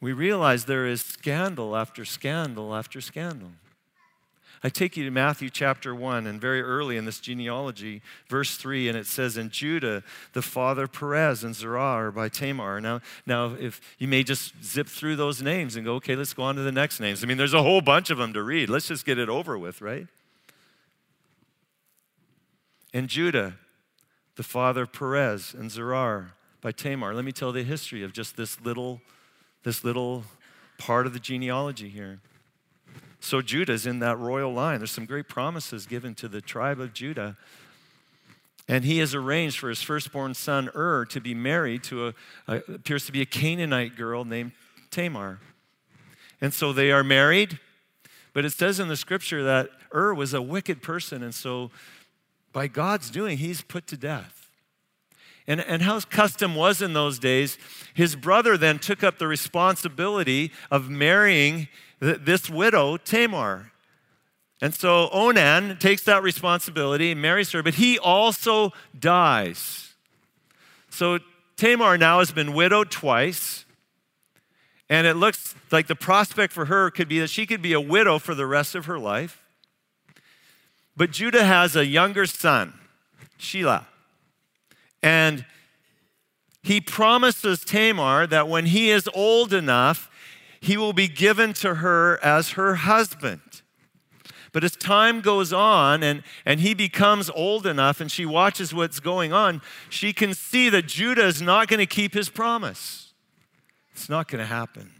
we 0.00 0.12
realize 0.12 0.64
there 0.64 0.86
is 0.86 1.02
scandal 1.02 1.76
after 1.76 2.04
scandal 2.04 2.74
after 2.74 3.00
scandal. 3.00 3.50
I 4.62 4.68
take 4.68 4.96
you 4.96 5.04
to 5.04 5.10
Matthew 5.10 5.50
chapter 5.50 5.94
1, 5.94 6.26
and 6.26 6.40
very 6.40 6.60
early 6.60 6.96
in 6.96 7.04
this 7.04 7.20
genealogy, 7.20 8.02
verse 8.28 8.56
3, 8.56 8.88
and 8.88 8.98
it 8.98 9.06
says, 9.06 9.36
In 9.36 9.50
Judah, 9.50 10.02
the 10.32 10.42
father 10.42 10.88
Perez 10.88 11.44
and 11.44 11.54
Zerah 11.54 12.12
by 12.12 12.28
Tamar. 12.28 12.80
Now, 12.80 13.00
now, 13.24 13.54
if 13.58 13.80
you 13.98 14.08
may 14.08 14.24
just 14.24 14.52
zip 14.64 14.88
through 14.88 15.16
those 15.16 15.40
names 15.40 15.76
and 15.76 15.84
go, 15.84 15.94
okay, 15.94 16.16
let's 16.16 16.34
go 16.34 16.42
on 16.42 16.56
to 16.56 16.62
the 16.62 16.72
next 16.72 16.98
names. 16.98 17.22
I 17.22 17.28
mean, 17.28 17.36
there's 17.36 17.54
a 17.54 17.62
whole 17.62 17.80
bunch 17.80 18.10
of 18.10 18.18
them 18.18 18.32
to 18.32 18.42
read. 18.42 18.68
Let's 18.68 18.88
just 18.88 19.06
get 19.06 19.18
it 19.18 19.28
over 19.28 19.56
with, 19.56 19.80
right? 19.80 20.08
In 22.92 23.06
Judah, 23.06 23.54
the 24.36 24.42
father 24.42 24.82
of 24.82 24.92
Perez 24.92 25.52
and 25.52 25.70
Zerah 25.70 26.32
by 26.60 26.72
Tamar. 26.72 27.14
Let 27.14 27.24
me 27.24 27.32
tell 27.32 27.52
the 27.52 27.62
history 27.62 28.02
of 28.02 28.12
just 28.12 28.36
this 28.36 28.60
little, 28.60 29.00
this 29.62 29.84
little 29.84 30.24
part 30.78 31.06
of 31.06 31.12
the 31.12 31.18
genealogy 31.18 31.88
here. 31.88 32.20
So 33.20 33.42
Judah's 33.42 33.84
in 33.84 33.98
that 33.98 34.18
royal 34.18 34.52
line. 34.52 34.78
There's 34.78 34.90
some 34.90 35.06
great 35.06 35.28
promises 35.28 35.86
given 35.86 36.14
to 36.16 36.28
the 36.28 36.40
tribe 36.40 36.80
of 36.80 36.92
Judah. 36.92 37.36
And 38.68 38.84
he 38.84 38.98
has 38.98 39.14
arranged 39.14 39.58
for 39.58 39.68
his 39.68 39.82
firstborn 39.82 40.34
son 40.34 40.70
Ur 40.74 41.04
to 41.06 41.20
be 41.20 41.34
married 41.34 41.82
to 41.84 42.08
a, 42.08 42.14
a 42.46 42.56
appears 42.74 43.06
to 43.06 43.12
be 43.12 43.20
a 43.20 43.26
Canaanite 43.26 43.96
girl 43.96 44.24
named 44.24 44.52
Tamar. 44.90 45.40
And 46.40 46.54
so 46.54 46.72
they 46.72 46.92
are 46.92 47.02
married, 47.02 47.58
but 48.32 48.44
it 48.44 48.52
says 48.52 48.78
in 48.78 48.88
the 48.88 48.96
scripture 48.96 49.42
that 49.42 49.70
Ur 49.92 50.14
was 50.14 50.34
a 50.34 50.42
wicked 50.42 50.82
person, 50.82 51.22
and 51.22 51.34
so 51.34 51.70
by 52.58 52.66
God's 52.66 53.08
doing, 53.08 53.38
he's 53.38 53.62
put 53.62 53.86
to 53.86 53.96
death. 53.96 54.50
And, 55.46 55.60
and 55.60 55.80
how 55.80 56.00
custom 56.00 56.56
was 56.56 56.82
in 56.82 56.92
those 56.92 57.20
days, 57.20 57.56
his 57.94 58.16
brother 58.16 58.56
then 58.56 58.80
took 58.80 59.04
up 59.04 59.20
the 59.20 59.28
responsibility 59.28 60.50
of 60.68 60.90
marrying 60.90 61.68
this 62.00 62.50
widow, 62.50 62.96
Tamar. 62.96 63.70
And 64.60 64.74
so 64.74 65.08
Onan 65.12 65.78
takes 65.78 66.02
that 66.02 66.24
responsibility 66.24 67.12
and 67.12 67.22
marries 67.22 67.52
her, 67.52 67.62
but 67.62 67.74
he 67.74 67.96
also 67.96 68.72
dies. 68.98 69.94
So 70.90 71.20
Tamar 71.56 71.96
now 71.96 72.18
has 72.18 72.32
been 72.32 72.54
widowed 72.54 72.90
twice. 72.90 73.66
And 74.90 75.06
it 75.06 75.14
looks 75.14 75.54
like 75.70 75.86
the 75.86 75.94
prospect 75.94 76.52
for 76.52 76.64
her 76.64 76.90
could 76.90 77.08
be 77.08 77.20
that 77.20 77.30
she 77.30 77.46
could 77.46 77.62
be 77.62 77.72
a 77.72 77.80
widow 77.80 78.18
for 78.18 78.34
the 78.34 78.46
rest 78.46 78.74
of 78.74 78.86
her 78.86 78.98
life. 78.98 79.44
But 80.98 81.12
Judah 81.12 81.44
has 81.44 81.76
a 81.76 81.86
younger 81.86 82.26
son, 82.26 82.74
Shelah. 83.38 83.86
And 85.00 85.46
he 86.60 86.80
promises 86.80 87.60
Tamar 87.60 88.26
that 88.26 88.48
when 88.48 88.66
he 88.66 88.90
is 88.90 89.08
old 89.14 89.52
enough, 89.52 90.10
he 90.60 90.76
will 90.76 90.92
be 90.92 91.06
given 91.06 91.52
to 91.54 91.76
her 91.76 92.18
as 92.24 92.50
her 92.50 92.74
husband. 92.74 93.62
But 94.52 94.64
as 94.64 94.74
time 94.74 95.20
goes 95.20 95.52
on 95.52 96.02
and, 96.02 96.24
and 96.44 96.58
he 96.58 96.74
becomes 96.74 97.30
old 97.30 97.64
enough 97.64 98.00
and 98.00 98.10
she 98.10 98.26
watches 98.26 98.74
what's 98.74 98.98
going 98.98 99.32
on, 99.32 99.62
she 99.88 100.12
can 100.12 100.34
see 100.34 100.68
that 100.68 100.86
Judah 100.86 101.26
is 101.26 101.40
not 101.40 101.68
going 101.68 101.78
to 101.78 101.86
keep 101.86 102.12
his 102.12 102.28
promise. 102.28 103.12
It's 103.92 104.08
not 104.08 104.26
going 104.26 104.40
to 104.40 104.46
happen. 104.46 104.90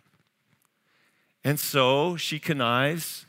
And 1.42 1.58
so 1.58 2.16
she 2.16 2.38
connives 2.38 3.26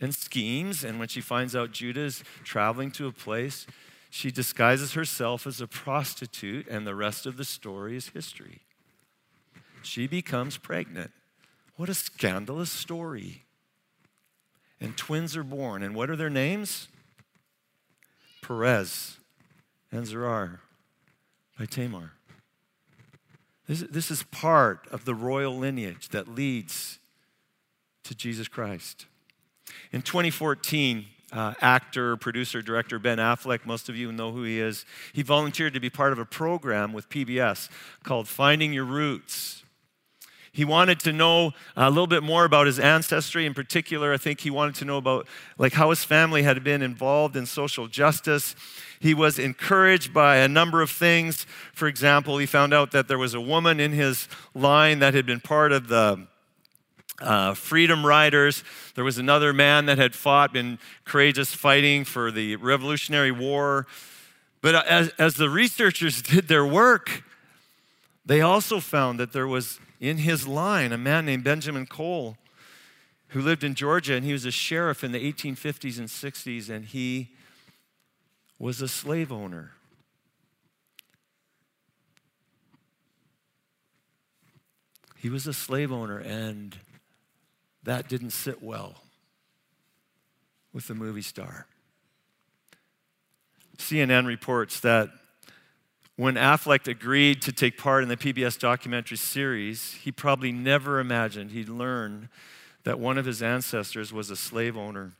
and 0.00 0.14
schemes. 0.14 0.84
And 0.84 0.98
when 0.98 1.08
she 1.08 1.20
finds 1.20 1.54
out 1.54 1.72
Judah 1.72 2.00
is 2.00 2.24
traveling 2.44 2.90
to 2.92 3.06
a 3.06 3.12
place, 3.12 3.66
she 4.10 4.30
disguises 4.30 4.94
herself 4.94 5.46
as 5.46 5.60
a 5.60 5.66
prostitute, 5.66 6.66
and 6.68 6.86
the 6.86 6.96
rest 6.96 7.26
of 7.26 7.36
the 7.36 7.44
story 7.44 7.96
is 7.96 8.08
history. 8.08 8.62
She 9.82 10.06
becomes 10.06 10.58
pregnant. 10.58 11.12
What 11.76 11.88
a 11.88 11.94
scandalous 11.94 12.70
story. 12.70 13.44
And 14.80 14.96
twins 14.96 15.36
are 15.36 15.44
born. 15.44 15.82
And 15.82 15.94
what 15.94 16.10
are 16.10 16.16
their 16.16 16.30
names? 16.30 16.88
Perez 18.42 19.18
and 19.92 20.06
Zerah 20.06 20.60
by 21.58 21.66
Tamar. 21.66 22.12
This, 23.66 23.80
this 23.82 24.10
is 24.10 24.24
part 24.24 24.88
of 24.90 25.04
the 25.04 25.14
royal 25.14 25.56
lineage 25.56 26.08
that 26.08 26.26
leads 26.26 26.98
to 28.04 28.14
Jesus 28.14 28.48
Christ. 28.48 29.06
In 29.92 30.02
2014, 30.02 31.06
uh, 31.32 31.54
actor, 31.60 32.16
producer, 32.16 32.62
director 32.62 32.98
Ben 32.98 33.18
Affleck, 33.18 33.64
most 33.64 33.88
of 33.88 33.96
you 33.96 34.10
know 34.12 34.32
who 34.32 34.42
he 34.42 34.60
is, 34.60 34.84
he 35.12 35.22
volunteered 35.22 35.74
to 35.74 35.80
be 35.80 35.90
part 35.90 36.12
of 36.12 36.18
a 36.18 36.24
program 36.24 36.92
with 36.92 37.08
PBS 37.08 37.68
called 38.02 38.28
Finding 38.28 38.72
Your 38.72 38.84
Roots. 38.84 39.60
He 40.52 40.64
wanted 40.64 40.98
to 41.00 41.12
know 41.12 41.52
a 41.76 41.88
little 41.88 42.08
bit 42.08 42.24
more 42.24 42.44
about 42.44 42.66
his 42.66 42.80
ancestry. 42.80 43.46
In 43.46 43.54
particular, 43.54 44.12
I 44.12 44.16
think 44.16 44.40
he 44.40 44.50
wanted 44.50 44.74
to 44.76 44.84
know 44.84 44.96
about 44.96 45.28
like 45.58 45.74
how 45.74 45.90
his 45.90 46.02
family 46.02 46.42
had 46.42 46.64
been 46.64 46.82
involved 46.82 47.36
in 47.36 47.46
social 47.46 47.86
justice. 47.86 48.56
He 48.98 49.14
was 49.14 49.38
encouraged 49.38 50.12
by 50.12 50.38
a 50.38 50.48
number 50.48 50.82
of 50.82 50.90
things. 50.90 51.46
For 51.72 51.86
example, 51.86 52.38
he 52.38 52.46
found 52.46 52.74
out 52.74 52.90
that 52.90 53.06
there 53.06 53.18
was 53.18 53.32
a 53.32 53.40
woman 53.40 53.78
in 53.78 53.92
his 53.92 54.28
line 54.52 54.98
that 54.98 55.14
had 55.14 55.24
been 55.24 55.40
part 55.40 55.70
of 55.70 55.86
the 55.86 56.26
uh, 57.20 57.54
freedom 57.54 58.04
riders. 58.04 58.64
There 58.94 59.04
was 59.04 59.18
another 59.18 59.52
man 59.52 59.86
that 59.86 59.98
had 59.98 60.14
fought, 60.14 60.52
been 60.52 60.78
courageous 61.04 61.54
fighting 61.54 62.04
for 62.04 62.30
the 62.30 62.56
Revolutionary 62.56 63.32
War. 63.32 63.86
But 64.62 64.86
as, 64.86 65.08
as 65.18 65.34
the 65.34 65.48
researchers 65.48 66.22
did 66.22 66.48
their 66.48 66.66
work, 66.66 67.22
they 68.24 68.40
also 68.40 68.80
found 68.80 69.18
that 69.20 69.32
there 69.32 69.46
was 69.46 69.80
in 70.00 70.18
his 70.18 70.46
line 70.46 70.92
a 70.92 70.98
man 70.98 71.26
named 71.26 71.44
Benjamin 71.44 71.86
Cole 71.86 72.36
who 73.28 73.40
lived 73.40 73.62
in 73.62 73.74
Georgia 73.74 74.14
and 74.14 74.24
he 74.24 74.32
was 74.32 74.44
a 74.44 74.50
sheriff 74.50 75.04
in 75.04 75.12
the 75.12 75.32
1850s 75.32 75.98
and 75.98 76.08
60s 76.08 76.68
and 76.68 76.86
he 76.86 77.30
was 78.58 78.82
a 78.82 78.88
slave 78.88 79.30
owner. 79.30 79.72
He 85.16 85.28
was 85.28 85.46
a 85.46 85.52
slave 85.52 85.92
owner 85.92 86.18
and 86.18 86.76
that 87.84 88.08
didn't 88.08 88.30
sit 88.30 88.62
well 88.62 89.02
with 90.72 90.86
the 90.86 90.94
movie 90.94 91.22
star. 91.22 91.66
CNN 93.78 94.26
reports 94.26 94.80
that 94.80 95.10
when 96.16 96.34
Affleck 96.34 96.86
agreed 96.86 97.40
to 97.42 97.52
take 97.52 97.78
part 97.78 98.02
in 98.02 98.08
the 98.10 98.16
PBS 98.16 98.58
documentary 98.58 99.16
series, 99.16 99.94
he 99.94 100.12
probably 100.12 100.52
never 100.52 101.00
imagined 101.00 101.50
he'd 101.50 101.70
learn 101.70 102.28
that 102.84 103.00
one 103.00 103.16
of 103.16 103.24
his 103.24 103.42
ancestors 103.42 104.12
was 104.12 104.30
a 104.30 104.36
slave 104.36 104.76
owner. 104.76 105.12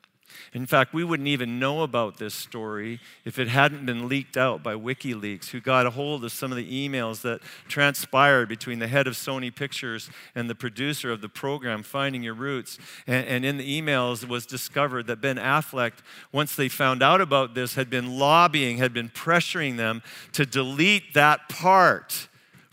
In 0.52 0.66
fact, 0.66 0.92
we 0.92 1.04
wouldn't 1.04 1.28
even 1.28 1.58
know 1.58 1.82
about 1.82 2.16
this 2.16 2.34
story 2.34 3.00
if 3.24 3.38
it 3.38 3.48
hadn't 3.48 3.86
been 3.86 4.08
leaked 4.08 4.36
out 4.36 4.62
by 4.62 4.74
WikiLeaks, 4.74 5.50
who 5.50 5.60
got 5.60 5.86
a 5.86 5.90
hold 5.90 6.24
of 6.24 6.32
some 6.32 6.50
of 6.50 6.56
the 6.56 6.88
emails 6.88 7.22
that 7.22 7.40
transpired 7.68 8.48
between 8.48 8.78
the 8.78 8.88
head 8.88 9.06
of 9.06 9.14
Sony 9.14 9.54
Pictures 9.54 10.10
and 10.34 10.50
the 10.50 10.54
producer 10.54 11.12
of 11.12 11.20
the 11.20 11.28
program, 11.28 11.82
Finding 11.82 12.22
Your 12.22 12.34
Roots. 12.34 12.78
And, 13.06 13.26
and 13.26 13.44
in 13.44 13.56
the 13.58 13.80
emails 13.80 14.26
was 14.26 14.46
discovered 14.46 15.06
that 15.06 15.20
Ben 15.20 15.36
Affleck, 15.36 15.92
once 16.32 16.56
they 16.56 16.68
found 16.68 17.02
out 17.02 17.20
about 17.20 17.54
this, 17.54 17.74
had 17.74 17.88
been 17.88 18.18
lobbying, 18.18 18.78
had 18.78 18.92
been 18.92 19.08
pressuring 19.08 19.76
them 19.76 20.02
to 20.32 20.44
delete 20.44 21.14
that 21.14 21.48
part 21.48 22.28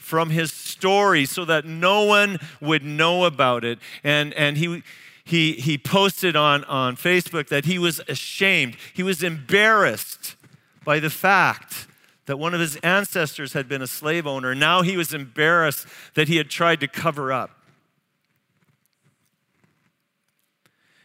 from 0.07 0.29
his 0.29 0.53
story 0.53 1.25
so 1.25 1.43
that 1.43 1.65
no 1.65 2.03
one 2.03 2.39
would 2.61 2.81
know 2.81 3.25
about 3.25 3.65
it. 3.65 3.77
And, 4.05 4.33
and 4.35 4.57
he 4.57 4.81
he, 5.27 5.53
he 5.53 5.77
posted 5.77 6.37
on, 6.37 6.63
on 6.63 6.95
Facebook 6.95 7.49
that 7.49 7.65
he 7.65 7.77
was 7.77 7.99
ashamed, 8.07 8.77
he 8.93 9.03
was 9.03 9.21
embarrassed 9.21 10.37
by 10.85 11.01
the 11.01 11.09
fact 11.09 11.87
that 12.27 12.37
one 12.37 12.53
of 12.53 12.61
his 12.61 12.77
ancestors 12.77 13.51
had 13.51 13.67
been 13.67 13.81
a 13.81 13.87
slave 13.87 14.25
owner. 14.25 14.55
Now 14.55 14.83
he 14.83 14.95
was 14.95 15.13
embarrassed 15.13 15.85
that 16.13 16.29
he 16.29 16.37
had 16.37 16.49
tried 16.49 16.79
to 16.79 16.87
cover 16.87 17.33
up. 17.33 17.51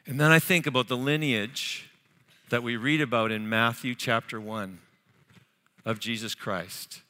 And 0.07 0.21
then 0.21 0.31
I 0.31 0.39
think 0.39 0.69
about 0.69 0.87
the 0.87 0.97
lineage 0.97 1.91
that 2.49 2.63
we 2.63 2.77
read 2.77 3.01
about 3.01 3.33
in 3.33 3.49
Matthew 3.49 3.97
chapter 3.97 4.41
1 4.41 4.79
of 5.85 5.99
Jesus 5.99 6.37
Christ. 6.37 7.03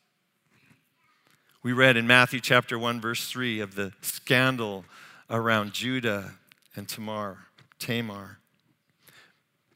We 1.63 1.75
read 1.75 1.99
in 1.99 2.07
Matthew 2.07 2.41
chapter 2.41 2.79
1, 2.79 3.03
verse 3.03 3.29
3 3.29 3.61
of 3.61 3.75
the 3.75 3.93
scandal 4.01 4.87
around 5.29 5.75
Judah 5.75 6.33
and 6.75 6.89
Tamar. 6.89 7.39
Tamar. 7.79 8.39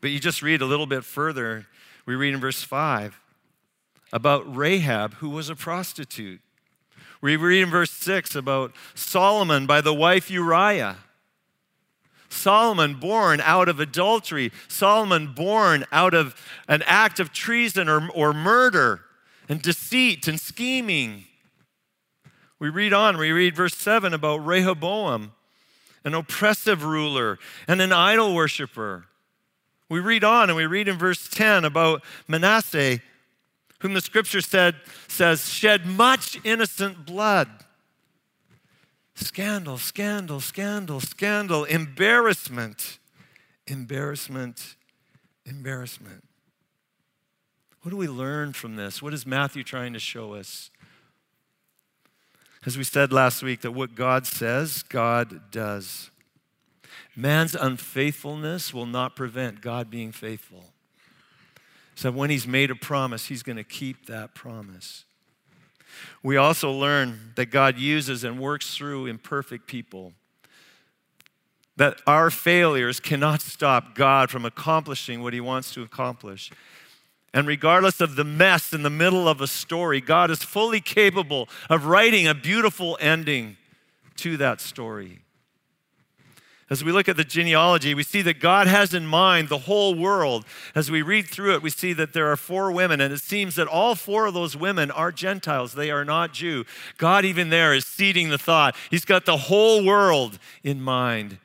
But 0.01 0.11
you 0.11 0.19
just 0.19 0.43
read 0.43 0.63
a 0.63 0.67
little 0.67 0.87
bit 0.87 1.05
further, 1.05 1.67
we 2.05 2.15
read 2.15 2.35
in 2.35 2.41
verse 2.41 2.63
5 2.63 3.21
about 4.13 4.57
Rahab, 4.57 5.15
who 5.15 5.31
was 5.31 5.51
a 5.51 5.57
prostitute. 5.57 6.41
We 7.21 7.37
read 7.37 7.63
in 7.63 7.71
verse 7.71 7.91
6 7.91 8.37
about 8.37 8.73
Solomon 8.95 9.67
by 9.67 9.81
the 9.81 9.95
wife 9.95 10.31
Uriah. 10.31 10.99
Solomon 12.29 12.95
born 12.95 13.41
out 13.41 13.69
of 13.69 13.81
adultery, 13.81 14.53
Solomon 14.69 15.33
born 15.33 15.85
out 15.91 16.15
of 16.15 16.41
an 16.69 16.83
act 16.87 17.19
of 17.19 17.33
treason 17.33 17.89
or, 17.89 18.09
or 18.11 18.33
murder 18.33 19.01
and 19.49 19.63
deceit 19.63 20.29
and 20.29 20.41
scheming. 20.41 21.25
We 22.59 22.69
read 22.69 22.93
on, 22.93 23.17
we 23.17 23.33
read 23.33 23.57
verse 23.57 23.75
7 23.75 24.15
about 24.15 24.45
Rehoboam, 24.45 25.33
an 26.07 26.15
oppressive 26.15 26.85
ruler 26.85 27.37
and 27.67 27.83
an 27.83 27.93
idol 27.93 28.33
worshiper. 28.33 29.07
We 29.89 29.99
read 29.99 30.23
on 30.23 30.49
and 30.49 30.57
we 30.57 30.65
read 30.65 30.87
in 30.87 30.97
verse 30.97 31.29
10 31.29 31.65
about 31.65 32.03
Manasseh, 32.29 33.01
whom 33.81 33.93
the 33.93 34.01
scripture 34.01 34.41
said, 34.41 34.77
says, 35.09 35.49
shed 35.49 35.85
much 35.85 36.39
innocent 36.45 37.07
blood. 37.07 37.49
Scandal, 39.17 39.79
scandal, 39.79 40.39
scandal, 40.39 41.01
scandal, 41.01 41.65
embarrassment, 41.65 42.99
embarrassment, 43.67 44.77
embarrassment. 45.45 46.23
What 47.83 47.91
do 47.91 47.97
we 47.97 48.09
learn 48.09 48.53
from 48.53 48.77
this? 48.77 49.03
What 49.03 49.13
is 49.13 49.27
Matthew 49.27 49.65
trying 49.65 49.93
to 49.93 49.99
show 49.99 50.35
us? 50.35 50.71
As 52.67 52.77
we 52.77 52.83
said 52.83 53.13
last 53.13 53.45
week, 53.45 53.61
that 53.61 53.71
what 53.71 53.95
God 53.95 54.27
says, 54.27 54.83
God 54.83 55.53
does. 55.53 56.11
Man's 57.15 57.55
unfaithfulness 57.55 58.75
will 58.75 58.87
not 58.87 59.15
prevent 59.15 59.61
God 59.61 59.89
being 59.89 60.11
faithful. 60.11 60.65
So 61.95 62.11
when 62.11 62.29
he's 62.29 62.47
made 62.47 62.73
a 62.73 62.75
promise, 62.75 63.27
he's 63.27 63.45
going 63.45 63.57
to 63.57 63.65
keep 63.65 64.07
that 64.07 64.35
promise. 64.35 65.05
We 66.25 66.37
also 66.37 66.73
learn 66.73 67.33
that 67.37 67.47
God 67.47 67.79
uses 67.79 68.25
and 68.25 68.41
works 68.41 68.77
through 68.77 69.07
imperfect 69.07 69.69
people. 69.69 70.13
That 71.77 72.01
our 72.05 72.31
failures 72.31 72.99
cannot 72.99 73.43
stop 73.43 73.95
God 73.95 74.29
from 74.29 74.45
accomplishing 74.45 75.23
what 75.23 75.33
he 75.33 75.41
wants 75.41 75.73
to 75.75 75.83
accomplish. 75.83 76.51
And 77.35 77.47
regardless 77.47 78.01
of 78.01 78.17
the 78.17 78.25
mess 78.25 78.73
in 78.73 78.83
the 78.83 78.91
middle 78.91 79.29
of 79.29 79.41
a 79.41 79.47
story, 79.47 80.01
God 80.01 80.31
is 80.31 80.43
fully 80.43 80.81
capable 80.81 81.49
of 81.69 81.87
writing 81.87 82.27
a 82.27 82.35
beautiful 82.35 82.97
ending 83.01 83.57
to 84.17 84.37
that 84.39 84.61
story. 84.61 85.21
As 86.69 86.83
we 86.83 86.91
look 86.91 87.09
at 87.09 87.17
the 87.17 87.25
genealogy, 87.25 87.95
we 87.95 88.03
see 88.03 88.23
that 88.23 88.41
God 88.41 88.67
has 88.67 88.93
in 88.93 89.07
mind 89.07 89.49
the 89.49 89.59
whole 89.59 89.95
world. 89.95 90.45
As 90.75 90.91
we 90.91 91.01
read 91.01 91.29
through 91.29 91.55
it, 91.55 91.63
we 91.63 91.71
see 91.71 91.93
that 91.93 92.13
there 92.13 92.33
are 92.33 92.37
four 92.37 92.73
women, 92.73 93.01
and 93.01 93.15
it 93.15 93.21
seems 93.21 93.55
that 93.55 93.69
all 93.69 93.95
four 93.95 94.27
of 94.27 94.35
those 94.35 94.57
women 94.57 94.91
are 94.91 95.13
Gentiles. 95.13 95.75
They 95.75 95.93
are 95.93 96.05
not 96.05 96.33
Jew. 96.33 96.65
God, 96.99 97.25
even 97.25 97.51
there, 97.51 97.73
is 97.73 97.87
seeding 97.87 98.31
the 98.31 98.39
thought. 98.39 98.75
He's 98.91 99.05
got 99.05 99.27
the 99.27 99.37
whole 99.37 99.85
world 99.85 100.41
in 100.65 100.81
mind. 100.81 101.39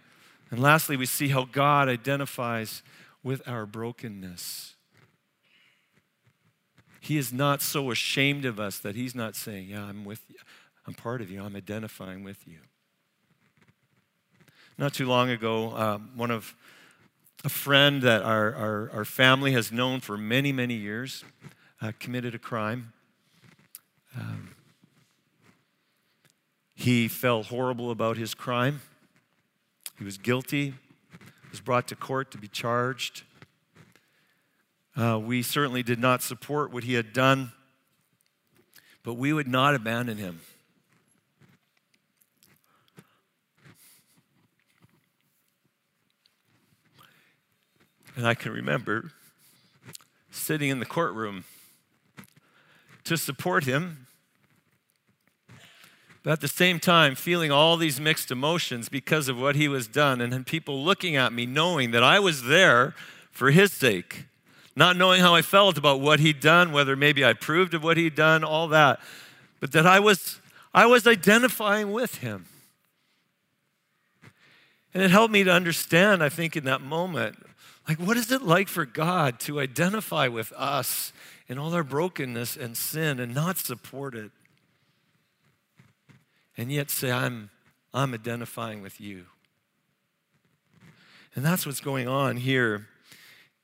And 0.50 0.60
lastly, 0.60 0.98
we 0.98 1.06
see 1.06 1.28
how 1.28 1.46
God 1.46 1.88
identifies 1.88 2.82
with 3.22 3.48
our 3.48 3.68
brokenness. 3.68 4.71
He 7.02 7.18
is 7.18 7.34
not 7.34 7.64
so 7.64 7.90
ashamed 7.90 8.46
of 8.46 8.60
us 8.60 8.78
that 8.78 8.96
He's 8.96 9.16
not 9.16 9.36
saying, 9.36 9.70
Yeah, 9.70 9.84
I'm 9.84 10.06
with 10.06 10.22
you. 10.30 10.38
I'm 10.88 10.94
part 10.94 11.20
of 11.20 11.30
you. 11.30 11.44
I'm 11.44 11.56
identifying 11.56 12.24
with 12.24 12.48
you. 12.48 12.60
Not 14.78 14.94
too 14.94 15.08
long 15.08 15.30
ago, 15.30 15.76
um, 15.76 16.12
one 16.16 16.32
of 16.32 16.56
a 17.44 17.50
friend 17.50 18.04
that 18.04 18.22
our, 18.22 18.54
our, 18.54 18.92
our, 18.94 19.06
family 19.06 19.52
has 19.54 19.72
known 19.72 20.00
for 20.00 20.16
many, 20.16 20.52
many 20.52 20.76
years 20.76 21.24
uh, 21.82 21.92
committed 22.00 22.36
a 22.36 22.40
crime. 22.40 22.94
Um, 24.16 24.50
he 26.76 27.08
felt 27.08 27.48
horrible 27.48 27.90
about 27.90 28.18
his 28.18 28.34
crime. 28.36 28.82
He 29.98 30.04
was 30.04 30.18
guilty, 30.18 30.76
was 31.50 31.62
brought 31.62 31.88
to 31.88 31.96
court 31.96 32.30
to 32.32 32.38
be 32.38 32.48
charged. 32.48 33.24
Uh, 34.96 35.18
we 35.18 35.42
certainly 35.42 35.84
did 35.84 36.00
not 36.00 36.22
support 36.22 36.72
what 36.72 36.84
he 36.84 36.96
had 36.96 37.14
done, 37.14 37.54
but 39.04 39.14
we 39.14 39.32
would 39.32 39.48
not 39.48 39.74
abandon 39.74 40.18
him. 40.18 40.42
And 48.18 48.28
I 48.28 48.34
can 48.34 48.52
remember 48.52 49.12
sitting 50.30 50.70
in 50.70 50.80
the 50.80 50.86
courtroom 50.86 51.46
to 53.06 53.18
support 53.18 53.64
him, 53.64 54.08
but 56.22 56.32
at 56.32 56.42
the 56.42 56.48
same 56.50 56.80
time 56.80 57.16
feeling 57.16 57.52
all 57.52 57.78
these 57.78 58.00
mixed 58.00 58.30
emotions 58.30 58.90
because 58.90 59.30
of 59.30 59.40
what 59.40 59.56
he 59.56 59.70
was 59.70 59.88
done, 59.88 60.20
and 60.20 60.46
people 60.46 60.84
looking 60.84 61.16
at 61.16 61.32
me 61.32 61.46
knowing 61.46 61.92
that 61.92 62.04
I 62.04 62.20
was 62.20 62.44
there 62.44 62.94
for 63.32 63.52
his 63.52 63.72
sake, 63.72 64.26
not 64.76 64.96
knowing 64.96 65.22
how 65.22 65.36
I 65.36 65.42
felt 65.42 65.78
about 65.78 66.00
what 66.00 66.20
he'd 66.20 66.40
done, 66.40 66.72
whether 66.72 66.96
maybe 66.96 67.24
I 67.24 67.32
approved 67.32 67.74
of 67.74 67.84
what 67.84 67.98
he'd 67.98 68.16
done, 68.16 68.44
all 68.44 68.68
that, 68.70 69.00
but 69.60 69.72
that 69.74 69.86
I 69.86 70.00
was 70.00 70.40
I 70.74 70.86
was 70.86 71.06
identifying 71.06 71.92
with 71.92 72.20
him. 72.20 72.46
And 74.94 75.04
it 75.04 75.12
helped 75.12 75.34
me 75.34 75.44
to 75.44 75.52
understand, 75.52 76.24
I 76.24 76.30
think, 76.30 76.56
in 76.56 76.66
that 76.66 76.82
moment, 76.82 77.38
like, 77.88 77.98
what 77.98 78.18
is 78.18 78.32
it 78.32 78.42
like 78.42 78.68
for 78.68 78.86
God 78.86 79.40
to 79.42 79.60
identify 79.60 80.28
with 80.28 80.54
us 80.56 81.12
in 81.48 81.58
all 81.58 81.74
our 81.74 81.84
brokenness 81.84 82.56
and 82.56 82.78
sin 82.78 83.20
and 83.20 83.34
not 83.34 83.58
support 83.58 84.16
it? 84.16 84.32
And 86.58 86.72
yet 86.72 86.90
say, 86.90 87.12
I'm, 87.12 87.50
I'm 87.94 88.14
identifying 88.14 88.82
with 88.82 89.02
you. 89.02 89.26
And 91.36 91.44
that's 91.46 91.66
what's 91.66 91.80
going 91.80 92.08
on 92.08 92.38
here 92.38 92.88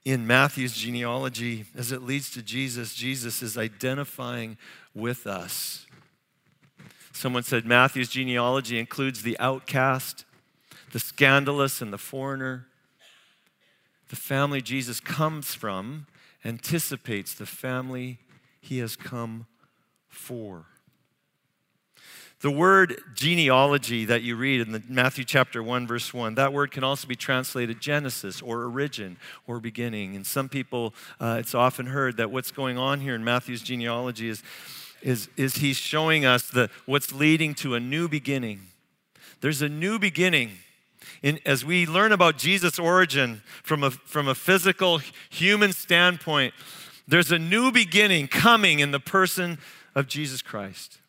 in 0.08 0.26
Matthew's 0.26 0.74
genealogy 0.74 1.66
as 1.76 1.92
it 1.92 2.02
leads 2.02 2.32
to 2.32 2.42
Jesus. 2.42 2.96
Jesus 2.96 3.44
is 3.44 3.58
identifying 3.58 4.58
with 4.96 5.28
us. 5.28 5.86
Someone 7.12 7.44
said 7.44 7.66
Matthew's 7.66 8.08
genealogy 8.08 8.80
includes 8.80 9.22
the 9.22 9.38
outcast, 9.38 10.24
the 10.94 11.00
scandalous, 11.00 11.82
and 11.82 11.92
the 11.92 11.98
foreigner 11.98 12.68
the 14.10 14.16
family 14.16 14.62
Jesus 14.62 15.02
comes 15.02 15.54
from 15.54 16.08
anticipates 16.46 17.34
the 17.34 17.46
family 17.46 18.20
he 18.62 18.78
has 18.78 18.96
come 18.96 19.48
for. 20.08 20.68
The 22.42 22.52
word 22.52 23.02
genealogy 23.16 24.06
that 24.06 24.22
you 24.22 24.36
read 24.36 24.62
in 24.62 24.72
the 24.72 24.84
Matthew 24.88 25.24
chapter 25.24 25.64
1 25.64 25.88
verse 25.88 26.14
1, 26.14 26.36
that 26.36 26.54
word 26.54 26.70
can 26.70 26.84
also 26.84 27.08
be 27.08 27.16
translated 27.16 27.82
Genesis 27.82 28.44
or 28.44 28.66
origin 28.66 29.18
or 29.48 29.60
beginning. 29.60 30.16
And 30.16 30.26
some 30.26 30.48
people, 30.48 30.94
uh, 31.20 31.38
it's 31.40 31.56
often 31.56 31.88
heard 31.88 32.18
that 32.18 32.30
what's 32.30 32.52
going 32.52 32.78
on 32.78 33.02
here 33.02 33.16
in 33.16 33.24
Matthew's 33.24 33.64
genealogy 33.64 34.30
is, 34.30 34.44
is, 35.02 35.30
is 35.36 35.56
he's 35.56 35.78
showing 35.78 36.26
us 36.26 36.48
the, 36.48 36.70
what's 36.86 37.12
leading 37.12 37.56
to 37.56 37.74
a 37.74 37.80
new 37.80 38.08
beginning. 38.08 38.62
There's 39.42 39.64
a 39.64 39.70
new 39.70 39.98
beginning 39.98 40.52
in, 41.24 41.40
as 41.46 41.66
we 41.66 41.88
learn 41.88 42.12
about 42.12 42.38
Jesus' 42.38 42.78
origin 42.78 43.42
from 43.64 43.84
a, 43.84 43.90
from 43.90 44.28
a 44.28 44.36
physical 44.36 45.00
human 45.30 45.74
standpoint, 45.74 46.54
there's 47.08 47.32
a 47.32 47.40
new 47.40 47.72
beginning 47.72 48.28
coming 48.28 48.80
in 48.80 48.92
the 48.92 49.00
person 49.00 49.58
of 49.96 50.08
Jesus 50.08 50.42
Christ. 50.42 51.00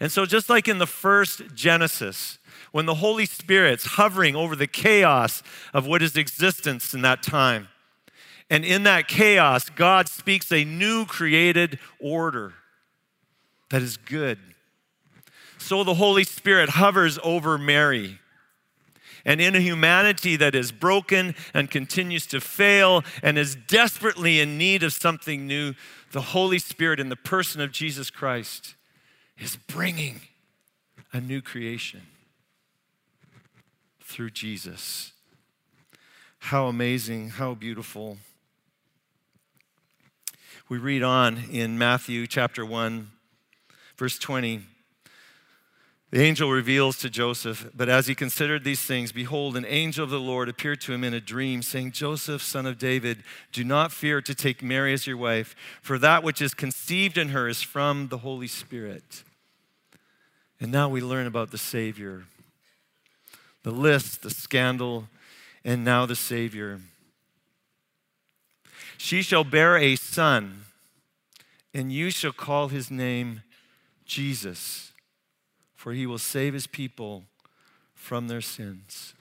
And 0.00 0.12
so, 0.12 0.26
just 0.26 0.48
like 0.48 0.68
in 0.68 0.78
the 0.78 0.86
first 0.86 1.54
Genesis, 1.54 2.38
when 2.70 2.86
the 2.86 2.96
Holy 2.96 3.26
Spirit's 3.26 3.84
hovering 3.84 4.36
over 4.36 4.54
the 4.54 4.66
chaos 4.66 5.42
of 5.74 5.86
what 5.86 6.02
is 6.02 6.16
existence 6.16 6.94
in 6.94 7.02
that 7.02 7.22
time, 7.22 7.68
and 8.48 8.64
in 8.64 8.84
that 8.84 9.08
chaos, 9.08 9.68
God 9.68 10.08
speaks 10.08 10.52
a 10.52 10.64
new 10.64 11.04
created 11.04 11.78
order 12.00 12.54
that 13.70 13.82
is 13.82 13.96
good. 13.96 14.38
So 15.58 15.84
the 15.84 15.94
Holy 15.94 16.24
Spirit 16.24 16.70
hovers 16.70 17.18
over 17.22 17.58
Mary 17.58 18.20
and 19.24 19.40
in 19.40 19.54
a 19.54 19.60
humanity 19.60 20.36
that 20.36 20.54
is 20.54 20.72
broken 20.72 21.34
and 21.52 21.70
continues 21.70 22.24
to 22.28 22.40
fail 22.40 23.04
and 23.22 23.36
is 23.36 23.56
desperately 23.56 24.40
in 24.40 24.56
need 24.56 24.82
of 24.82 24.92
something 24.92 25.46
new, 25.46 25.74
the 26.12 26.20
Holy 26.20 26.58
Spirit 26.58 27.00
in 27.00 27.10
the 27.10 27.16
person 27.16 27.60
of 27.60 27.72
Jesus 27.72 28.08
Christ 28.08 28.76
is 29.38 29.56
bringing 29.56 30.20
a 31.12 31.20
new 31.20 31.40
creation 31.40 32.02
through 34.00 34.30
Jesus. 34.30 35.12
How 36.38 36.66
amazing, 36.66 37.30
how 37.30 37.54
beautiful. 37.54 38.18
We 40.68 40.78
read 40.78 41.02
on 41.02 41.44
in 41.50 41.78
Matthew 41.78 42.26
chapter 42.26 42.64
1, 42.64 43.10
verse 43.96 44.18
20. 44.18 44.62
The 46.10 46.22
angel 46.22 46.50
reveals 46.50 46.96
to 46.98 47.10
Joseph, 47.10 47.70
but 47.74 47.90
as 47.90 48.06
he 48.06 48.14
considered 48.14 48.64
these 48.64 48.80
things, 48.80 49.12
behold, 49.12 49.58
an 49.58 49.66
angel 49.66 50.04
of 50.04 50.10
the 50.10 50.18
Lord 50.18 50.48
appeared 50.48 50.80
to 50.82 50.94
him 50.94 51.04
in 51.04 51.12
a 51.12 51.20
dream, 51.20 51.60
saying, 51.60 51.92
Joseph, 51.92 52.40
son 52.40 52.64
of 52.64 52.78
David, 52.78 53.22
do 53.52 53.62
not 53.62 53.92
fear 53.92 54.22
to 54.22 54.34
take 54.34 54.62
Mary 54.62 54.94
as 54.94 55.06
your 55.06 55.18
wife, 55.18 55.54
for 55.82 55.98
that 55.98 56.22
which 56.22 56.40
is 56.40 56.54
conceived 56.54 57.18
in 57.18 57.28
her 57.28 57.46
is 57.46 57.60
from 57.60 58.08
the 58.08 58.18
Holy 58.18 58.46
Spirit. 58.46 59.22
And 60.60 60.72
now 60.72 60.88
we 60.88 61.00
learn 61.00 61.26
about 61.26 61.50
the 61.50 61.58
Savior 61.58 62.24
the 63.64 63.70
list, 63.72 64.22
the 64.22 64.30
scandal, 64.30 65.08
and 65.64 65.84
now 65.84 66.06
the 66.06 66.16
Savior. 66.16 66.80
She 68.96 69.20
shall 69.20 69.44
bear 69.44 69.76
a 69.76 69.96
son, 69.96 70.64
and 71.74 71.92
you 71.92 72.10
shall 72.10 72.32
call 72.32 72.68
his 72.68 72.90
name 72.90 73.42
Jesus 74.06 74.88
for 75.78 75.92
he 75.92 76.06
will 76.06 76.18
save 76.18 76.54
his 76.54 76.66
people 76.66 77.22
from 77.94 78.26
their 78.26 78.40
sins. 78.40 79.14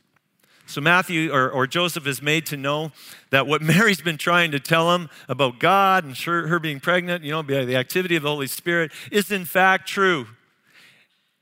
So, 0.65 0.82
Matthew 0.82 1.32
or, 1.32 1.50
or, 1.52 1.67
Joseph 1.67 2.08
is 2.08 2.19
made 2.19 2.47
to 2.47 2.58
know 2.58 2.91
that 3.30 3.45
what 3.45 3.62
Mary's 3.76 4.02
been 4.02 4.17
trying 4.17 4.52
to 4.52 4.60
tell 4.60 4.93
him 4.95 5.08
about 5.30 5.60
God 5.60 6.04
and 6.04 6.17
her, 6.17 6.47
her 6.47 6.60
being 6.60 6.80
pregnant, 6.80 7.23
you 7.23 7.32
know, 7.32 7.43
the 7.43 7.76
activity 7.76 8.15
of 8.15 8.23
the 8.23 8.30
Holy 8.30 8.47
Spirit, 8.47 8.91
is 9.12 9.32
in 9.32 9.45
fact 9.45 9.88
true. 9.88 10.28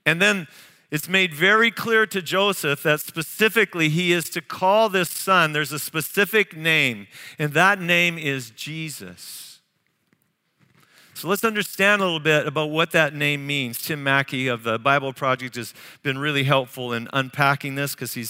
And 0.05 0.21
then 0.21 0.47
it's 0.91 1.09
made 1.09 1.33
very 1.33 1.71
clear 1.71 2.05
to 2.05 2.21
Joseph 2.21 2.83
that 2.83 2.99
specifically 2.99 3.89
he 3.89 4.11
is 4.11 4.29
to 4.31 4.41
call 4.41 4.87
this 4.87 5.09
son, 5.09 5.53
there's 5.53 5.71
a 5.71 5.79
specific 5.79 6.55
name, 6.55 7.07
and 7.39 7.53
that 7.53 7.81
name 7.81 8.17
is 8.17 8.51
Jesus. 8.51 9.59
So 11.15 11.29
let's 11.29 11.45
understand 11.45 12.01
a 12.01 12.05
little 12.05 12.19
bit 12.19 12.45
about 12.45 12.71
what 12.71 12.91
that 12.91 13.15
name 13.15 13.47
means. 13.47 13.81
Tim 13.81 14.03
Mackie 14.03 14.47
of 14.47 14.63
the 14.63 14.77
Bible 14.77 15.13
Project 15.13 15.55
has 15.55 15.73
been 16.03 16.17
really 16.17 16.43
helpful 16.43 16.91
in 16.91 17.07
unpacking 17.13 17.75
this 17.75 17.95
because 17.95 18.13
he 18.13 18.25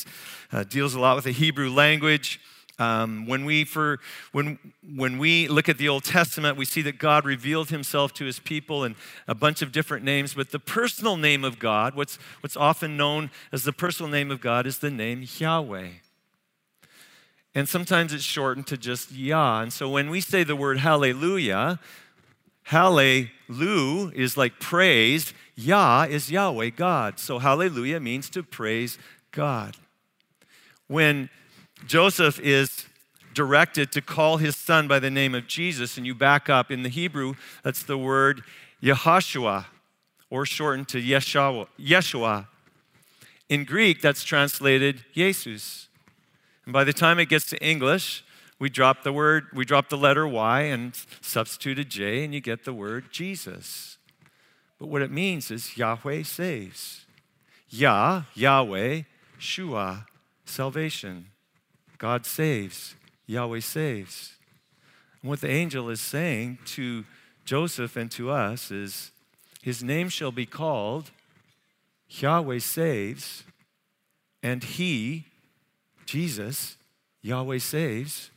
uh, 0.51 0.63
deals 0.63 0.93
a 0.93 0.99
lot 0.99 1.15
with 1.15 1.25
the 1.25 1.31
Hebrew 1.31 1.71
language. 1.71 2.39
Um, 2.77 3.25
when, 3.25 3.45
we 3.45 3.63
for, 3.63 3.99
when, 4.33 4.59
when 4.95 5.17
we 5.17 5.47
look 5.47 5.69
at 5.69 5.77
the 5.77 5.87
Old 5.87 6.03
Testament, 6.03 6.57
we 6.57 6.65
see 6.65 6.81
that 6.81 6.97
God 6.97 7.23
revealed 7.25 7.69
himself 7.69 8.13
to 8.15 8.25
his 8.25 8.39
people 8.39 8.83
in 8.83 8.95
a 9.27 9.35
bunch 9.35 9.61
of 9.61 9.71
different 9.71 10.03
names, 10.03 10.33
but 10.33 10.51
the 10.51 10.59
personal 10.59 11.15
name 11.15 11.45
of 11.45 11.57
God, 11.57 11.95
what's, 11.95 12.17
what's 12.41 12.57
often 12.57 12.97
known 12.97 13.31
as 13.53 13.63
the 13.63 13.71
personal 13.71 14.11
name 14.11 14.29
of 14.29 14.41
God, 14.41 14.67
is 14.67 14.79
the 14.79 14.91
name 14.91 15.25
Yahweh. 15.37 15.89
And 17.53 17.69
sometimes 17.69 18.11
it's 18.11 18.25
shortened 18.25 18.67
to 18.67 18.77
just 18.77 19.13
Yah. 19.13 19.61
And 19.61 19.71
so 19.71 19.89
when 19.89 20.09
we 20.09 20.19
say 20.19 20.43
the 20.43 20.57
word 20.57 20.79
hallelujah, 20.79 21.79
Hallelu 22.67 24.13
is 24.13 24.35
like 24.35 24.59
praise. 24.59 25.33
Yah 25.55 26.05
is 26.09 26.29
Yahweh, 26.29 26.71
God. 26.71 27.19
So 27.19 27.39
hallelujah 27.39 28.01
means 28.01 28.29
to 28.31 28.43
praise 28.43 28.97
God. 29.31 29.77
When 30.87 31.29
Joseph 31.85 32.39
is 32.39 32.85
directed 33.33 33.91
to 33.91 34.01
call 34.01 34.37
his 34.37 34.55
son 34.55 34.87
by 34.87 34.97
the 34.97 35.11
name 35.11 35.35
of 35.35 35.45
Jesus, 35.45 35.97
and 35.97 36.05
you 36.05 36.15
back 36.15 36.49
up 36.49 36.71
in 36.71 36.83
the 36.83 36.89
Hebrew, 36.89 37.35
that's 37.63 37.83
the 37.83 37.97
word 37.97 38.43
Yehoshua, 38.81 39.65
or 40.29 40.45
shortened 40.45 40.87
to 40.89 41.01
Yeshua. 41.01 41.67
Yeshua. 41.79 42.47
In 43.49 43.65
Greek, 43.65 44.01
that's 44.01 44.23
translated 44.23 45.03
Jesus. 45.13 45.89
And 46.65 46.73
by 46.73 46.83
the 46.83 46.93
time 46.93 47.19
it 47.19 47.29
gets 47.29 47.45
to 47.47 47.63
English, 47.63 48.23
we 48.57 48.69
drop 48.69 49.03
the 49.03 49.13
word, 49.13 49.47
we 49.53 49.65
drop 49.65 49.89
the 49.89 49.97
letter 49.97 50.27
Y 50.27 50.61
and 50.61 50.95
substitute 51.21 51.77
a 51.77 51.83
J, 51.83 52.23
and 52.23 52.33
you 52.33 52.41
get 52.41 52.63
the 52.63 52.73
word 52.73 53.11
Jesus. 53.11 53.97
But 54.79 54.87
what 54.87 55.01
it 55.01 55.11
means 55.11 55.51
is 55.51 55.77
Yahweh 55.77 56.23
saves. 56.23 57.05
Yah, 57.69 58.23
Yahweh, 58.33 59.01
Shua, 59.37 60.05
salvation. 60.45 61.27
God 61.97 62.25
saves. 62.25 62.95
Yahweh 63.27 63.59
saves. 63.59 64.35
And 65.21 65.29
what 65.29 65.41
the 65.41 65.49
angel 65.49 65.89
is 65.89 66.01
saying 66.01 66.59
to 66.65 67.05
Joseph 67.43 67.95
and 67.95 68.11
to 68.11 68.31
us 68.31 68.71
is 68.71 69.11
his 69.61 69.83
name 69.83 70.09
shall 70.09 70.31
be 70.31 70.45
called 70.45 71.11
Yahweh 72.07 72.59
saves, 72.59 73.43
and 74.43 74.63
he, 74.63 75.25
Jesus, 76.05 76.77
Yahweh 77.21 77.57
saves, 77.57 78.29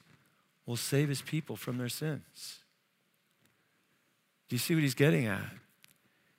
will 0.66 0.76
save 0.76 1.08
his 1.08 1.22
people 1.22 1.56
from 1.56 1.78
their 1.78 1.88
sins. 1.88 2.60
Do 4.48 4.56
you 4.56 4.58
see 4.58 4.74
what 4.74 4.82
he's 4.82 4.94
getting 4.94 5.26
at? 5.26 5.44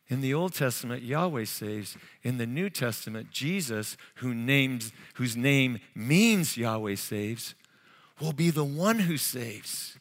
In 0.09 0.21
the 0.21 0.33
Old 0.33 0.53
Testament, 0.53 1.03
Yahweh 1.03 1.45
saves. 1.45 1.95
In 2.23 2.37
the 2.37 2.47
New 2.47 2.69
Testament, 2.69 3.29
Jesus, 3.31 3.95
who 4.15 4.33
names, 4.33 4.91
whose 5.15 5.37
name 5.37 5.79
means 5.93 6.57
Yahweh 6.57 6.95
saves, 6.95 7.53
will 8.19 8.33
be 8.33 8.49
the 8.49 8.65
one 8.65 8.99
who 8.99 9.17
saves. 9.17 9.97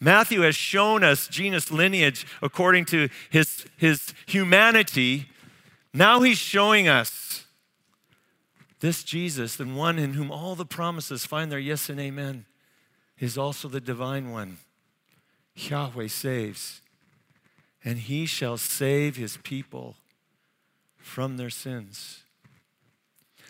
Matthew 0.00 0.42
has 0.42 0.54
shown 0.54 1.02
us 1.02 1.28
Jesus' 1.28 1.70
lineage 1.70 2.26
according 2.42 2.84
to 2.86 3.08
his, 3.30 3.64
his 3.78 4.12
humanity. 4.26 5.30
Now 5.94 6.20
he's 6.20 6.38
showing 6.38 6.86
us 6.86 7.46
this 8.80 9.02
Jesus, 9.02 9.56
the 9.56 9.64
one 9.64 9.98
in 9.98 10.12
whom 10.12 10.30
all 10.30 10.54
the 10.54 10.66
promises 10.66 11.24
find 11.24 11.50
their 11.50 11.58
yes 11.58 11.88
and 11.88 11.98
amen 11.98 12.44
is 13.18 13.38
also 13.38 13.68
the 13.68 13.80
divine 13.80 14.30
one. 14.30 14.58
Yahweh 15.54 16.08
saves, 16.08 16.82
and 17.86 17.98
he 17.98 18.26
shall 18.26 18.56
save 18.56 19.16
his 19.16 19.38
people 19.44 19.94
from 20.98 21.36
their 21.36 21.48
sins. 21.48 22.24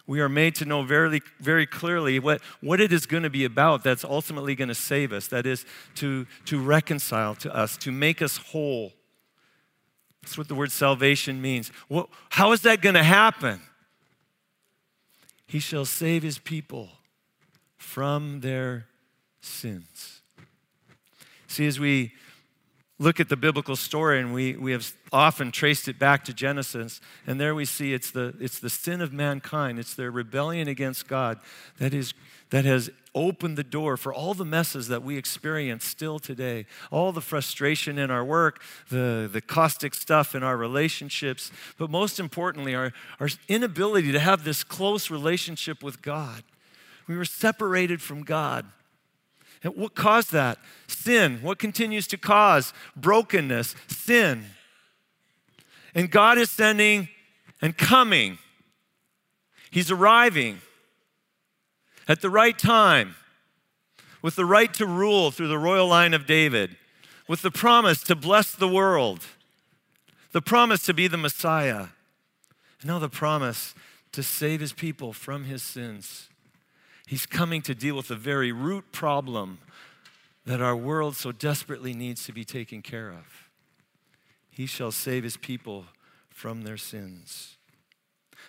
We 0.07 0.20
are 0.20 0.29
made 0.29 0.55
to 0.57 0.66
know 0.66 0.83
very, 0.83 1.22
very 1.40 1.66
clearly 1.66 2.20
what, 2.20 2.42
what 2.61 2.79
it 2.79 2.92
is 2.92 3.07
going 3.07 3.22
to 3.22 3.31
be 3.31 3.46
about 3.46 3.83
that's 3.83 4.05
ultimately 4.05 4.55
going 4.55 4.68
to 4.68 4.75
save 4.75 5.12
us. 5.12 5.27
That 5.29 5.46
is, 5.46 5.64
to, 5.96 6.27
to 6.44 6.61
reconcile 6.61 7.35
to 7.37 7.53
us, 7.53 7.79
to 7.79 7.90
make 7.90 8.20
us 8.20 8.37
whole. 8.37 8.92
That's 10.22 10.37
what 10.37 10.49
the 10.49 10.55
word 10.55 10.70
salvation 10.70 11.40
means. 11.40 11.72
How 12.29 12.53
is 12.53 12.61
that 12.61 12.83
going 12.83 12.94
to 12.94 13.03
happen? 13.03 13.61
He 15.46 15.61
shall 15.61 15.87
save 15.87 16.22
his 16.22 16.38
people 16.38 16.90
from 17.79 18.42
their 18.42 18.87
sins. 19.40 20.20
See, 21.49 21.66
as 21.66 21.81
we 21.81 22.12
look 22.98 23.20
at 23.20 23.28
the 23.28 23.37
biblical 23.37 23.76
story, 23.76 24.20
and 24.20 24.32
we, 24.32 24.56
we 24.56 24.72
have 24.72 24.90
often 25.12 25.52
traced 25.52 25.87
it 25.87 25.98
back 25.98 26.24
to 26.24 26.32
Genesis, 26.32 27.00
and 27.26 27.38
there 27.38 27.54
we 27.54 27.64
see 27.64 27.92
it's 27.92 28.11
the, 28.11 28.35
it's 28.40 28.59
the 28.59 28.70
sin 28.70 29.00
of 29.00 29.12
mankind, 29.12 29.78
it's 29.78 29.94
their 29.94 30.11
rebellion 30.11 30.66
against 30.66 31.06
God 31.06 31.38
that, 31.78 31.92
is, 31.92 32.14
that 32.50 32.64
has 32.64 32.90
opened 33.14 33.59
the 33.59 33.64
door 33.64 33.96
for 33.96 34.14
all 34.14 34.32
the 34.32 34.44
messes 34.44 34.88
that 34.88 35.02
we 35.02 35.18
experience 35.18 35.85
still 35.85 36.18
today. 36.18 36.66
All 36.90 37.12
the 37.12 37.20
frustration 37.20 37.98
in 37.98 38.11
our 38.11 38.24
work, 38.24 38.62
the, 38.88 39.28
the 39.30 39.40
caustic 39.40 39.94
stuff 39.94 40.35
in 40.35 40.42
our 40.42 40.56
relationships, 40.56 41.50
but 41.78 41.90
most 41.90 42.18
importantly, 42.18 42.74
our, 42.74 42.92
our 43.20 43.28
inability 43.48 44.12
to 44.12 44.20
have 44.20 44.44
this 44.44 44.64
close 44.64 45.11
relationship 45.11 45.82
with 45.82 46.00
God. 46.00 46.44
We 47.06 47.16
were 47.16 47.24
separated 47.24 48.00
from 48.02 48.22
God. 48.22 48.66
What 49.74 49.94
caused 49.94 50.33
that? 50.33 50.59
Sin. 50.87 51.40
What 51.42 51.59
continues 51.59 52.07
to 52.09 52.18
cause? 52.18 52.72
Brokenness, 52.94 53.74
sin. 53.88 54.44
And 55.94 56.11
God 56.11 56.38
is 56.38 56.50
sending 56.50 57.09
and 57.62 57.76
coming. 57.76 58.38
He's 59.70 59.90
arriving 59.90 60.61
at 62.07 62.20
the 62.20 62.31
right 62.31 62.59
time 62.59 63.16
with 64.22 64.37
the 64.37 64.44
right 64.44 64.72
to 64.74 64.87
rule 64.87 65.31
through 65.31 65.48
the 65.48 65.59
royal 65.59 65.87
line 65.87 66.14
of 66.14 66.26
David, 66.26 66.76
with 67.29 67.42
the 67.42 67.50
promise 67.50 68.02
to 68.02 68.16
bless 68.16 68.52
the 68.52 68.68
world, 68.68 69.24
the 70.33 70.42
promise 70.42 70.85
to 70.87 70.94
be 70.94 71.09
the 71.09 71.16
Messiah, 71.16 71.88
and 72.81 72.87
now 72.87 72.98
the 72.98 73.09
promise 73.09 73.74
to 74.12 74.22
save 74.22 74.61
his 74.61 74.72
people 74.72 75.12
from 75.12 75.44
his 75.44 75.62
sins. 75.62 76.29
He's 77.07 77.25
coming 77.25 77.62
to 77.62 77.75
deal 77.75 77.97
with 77.97 78.09
the 78.09 78.16
very 78.16 78.51
root 78.51 78.90
problem 78.90 79.59
that 80.45 80.61
our 80.61 80.77
world 80.77 81.16
so 81.16 81.33
desperately 81.33 81.95
needs 81.95 82.25
to 82.27 82.33
be 82.33 82.45
taken 82.45 82.83
care 82.83 83.11
of. 83.11 83.49
He 84.51 84.66
shall 84.66 84.90
save 84.90 85.23
his 85.23 85.37
people 85.37 85.87
from 86.31 86.62
their 86.62 86.77
sins. 86.77 87.57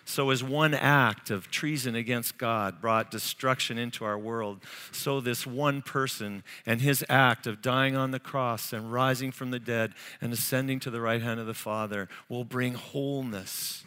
So, 0.04 0.30
as 0.30 0.42
one 0.42 0.74
act 0.74 1.30
of 1.30 1.50
treason 1.50 1.94
against 1.94 2.38
God 2.38 2.80
brought 2.80 3.10
destruction 3.10 3.78
into 3.78 4.04
our 4.04 4.18
world, 4.18 4.62
so 4.90 5.20
this 5.20 5.46
one 5.46 5.82
person 5.82 6.44
and 6.64 6.80
his 6.80 7.04
act 7.08 7.46
of 7.46 7.60
dying 7.60 7.94
on 7.94 8.10
the 8.10 8.20
cross 8.20 8.72
and 8.72 8.92
rising 8.92 9.32
from 9.32 9.50
the 9.50 9.58
dead 9.58 9.92
and 10.20 10.32
ascending 10.32 10.80
to 10.80 10.90
the 10.90 11.00
right 11.00 11.20
hand 11.20 11.40
of 11.40 11.46
the 11.46 11.52
Father 11.52 12.08
will 12.28 12.44
bring 12.44 12.74
wholeness 12.74 13.84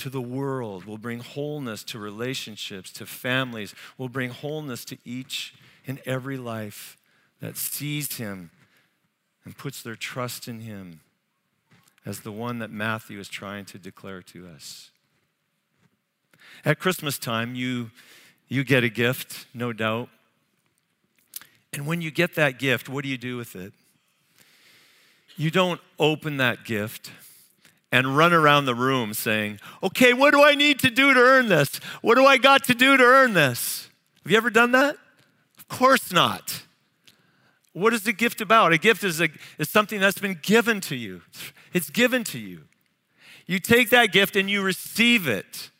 to 0.00 0.10
the 0.10 0.20
world, 0.20 0.84
will 0.86 0.98
bring 0.98 1.20
wholeness 1.20 1.84
to 1.84 1.98
relationships, 1.98 2.90
to 2.92 3.06
families, 3.06 3.74
will 3.98 4.08
bring 4.08 4.30
wholeness 4.30 4.84
to 4.86 4.98
each 5.04 5.54
and 5.86 6.00
every 6.06 6.36
life 6.38 6.96
that 7.40 7.56
sees 7.56 8.16
him 8.16 8.50
and 9.44 9.56
puts 9.56 9.82
their 9.82 9.94
trust 9.94 10.48
in 10.48 10.60
him 10.60 11.00
as 12.06 12.20
the 12.20 12.32
one 12.32 12.58
that 12.60 12.70
Matthew 12.70 13.18
is 13.18 13.28
trying 13.28 13.66
to 13.66 13.78
declare 13.78 14.22
to 14.22 14.48
us. 14.48 14.90
At 16.64 16.78
Christmas 16.78 17.18
time, 17.18 17.54
you, 17.54 17.90
you 18.48 18.64
get 18.64 18.82
a 18.82 18.88
gift, 18.88 19.46
no 19.52 19.72
doubt. 19.72 20.08
And 21.74 21.86
when 21.86 22.00
you 22.00 22.10
get 22.10 22.34
that 22.36 22.58
gift, 22.58 22.88
what 22.88 23.04
do 23.04 23.10
you 23.10 23.18
do 23.18 23.36
with 23.36 23.54
it? 23.54 23.72
You 25.36 25.50
don't 25.50 25.80
open 25.98 26.38
that 26.38 26.64
gift 26.64 27.12
and 27.92 28.16
run 28.16 28.32
around 28.32 28.64
the 28.64 28.74
room 28.74 29.14
saying, 29.14 29.60
Okay, 29.82 30.12
what 30.12 30.32
do 30.32 30.42
I 30.42 30.54
need 30.54 30.78
to 30.80 30.90
do 30.90 31.12
to 31.12 31.20
earn 31.20 31.48
this? 31.48 31.78
What 32.02 32.14
do 32.14 32.24
I 32.24 32.36
got 32.36 32.64
to 32.64 32.74
do 32.74 32.96
to 32.96 33.02
earn 33.02 33.34
this? 33.34 33.88
Have 34.22 34.30
you 34.30 34.36
ever 34.36 34.50
done 34.50 34.72
that? 34.72 34.96
Of 35.58 35.68
course 35.68 36.12
not. 36.12 36.62
What 37.72 37.94
is 37.94 38.02
the 38.02 38.12
gift 38.12 38.40
about? 38.40 38.72
A 38.72 38.78
gift 38.78 39.04
is, 39.04 39.20
a, 39.20 39.28
is 39.58 39.68
something 39.68 40.00
that's 40.00 40.18
been 40.18 40.38
given 40.42 40.80
to 40.82 40.96
you. 40.96 41.22
It's 41.72 41.90
given 41.90 42.24
to 42.24 42.38
you. 42.38 42.62
You 43.46 43.58
take 43.58 43.90
that 43.90 44.12
gift 44.12 44.36
and 44.36 44.50
you 44.50 44.62
receive 44.62 45.26
it, 45.26 45.70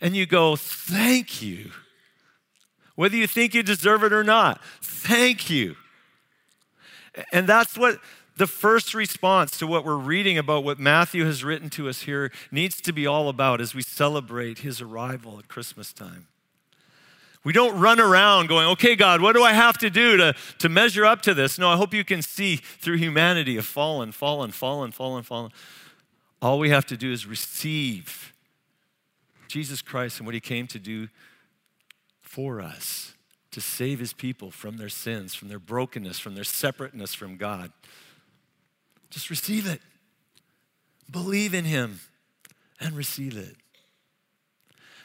and 0.00 0.16
you 0.16 0.26
go, 0.26 0.56
Thank 0.56 1.42
you. 1.42 1.70
Whether 2.94 3.16
you 3.16 3.26
think 3.26 3.54
you 3.54 3.62
deserve 3.62 4.04
it 4.04 4.12
or 4.12 4.24
not, 4.24 4.60
thank 4.82 5.48
you. 5.48 5.76
And 7.32 7.46
that's 7.46 7.76
what 7.76 7.98
the 8.36 8.46
first 8.46 8.94
response 8.94 9.58
to 9.58 9.66
what 9.66 9.84
we're 9.84 9.96
reading 9.96 10.38
about 10.38 10.64
what 10.64 10.78
Matthew 10.78 11.24
has 11.26 11.44
written 11.44 11.68
to 11.70 11.88
us 11.88 12.02
here 12.02 12.32
needs 12.50 12.80
to 12.80 12.92
be 12.92 13.06
all 13.06 13.28
about 13.28 13.60
as 13.60 13.74
we 13.74 13.82
celebrate 13.82 14.60
his 14.60 14.80
arrival 14.80 15.38
at 15.38 15.48
Christmas 15.48 15.92
time. 15.92 16.28
We 17.44 17.52
don't 17.52 17.78
run 17.78 17.98
around 17.98 18.48
going, 18.48 18.68
okay, 18.68 18.94
God, 18.94 19.20
what 19.20 19.34
do 19.34 19.42
I 19.42 19.52
have 19.52 19.76
to 19.78 19.90
do 19.90 20.16
to, 20.16 20.34
to 20.58 20.68
measure 20.68 21.04
up 21.04 21.22
to 21.22 21.34
this? 21.34 21.58
No, 21.58 21.68
I 21.68 21.76
hope 21.76 21.92
you 21.92 22.04
can 22.04 22.22
see 22.22 22.56
through 22.56 22.98
humanity 22.98 23.56
of 23.56 23.66
fallen, 23.66 24.12
fallen, 24.12 24.52
fallen, 24.52 24.92
fallen, 24.92 25.24
fallen. 25.24 25.50
All 26.40 26.58
we 26.58 26.70
have 26.70 26.86
to 26.86 26.96
do 26.96 27.12
is 27.12 27.26
receive 27.26 28.32
Jesus 29.48 29.82
Christ 29.82 30.18
and 30.18 30.26
what 30.26 30.34
he 30.34 30.40
came 30.40 30.66
to 30.68 30.78
do 30.78 31.08
for 32.20 32.60
us, 32.60 33.14
to 33.50 33.60
save 33.60 33.98
his 33.98 34.12
people 34.12 34.50
from 34.50 34.78
their 34.78 34.88
sins, 34.88 35.34
from 35.34 35.48
their 35.48 35.58
brokenness, 35.58 36.18
from 36.18 36.34
their 36.34 36.44
separateness 36.44 37.12
from 37.12 37.36
God. 37.36 37.72
Just 39.12 39.30
receive 39.30 39.66
it. 39.66 39.80
Believe 41.10 41.52
in 41.52 41.66
him 41.66 42.00
and 42.80 42.96
receive 42.96 43.36
it. 43.36 43.56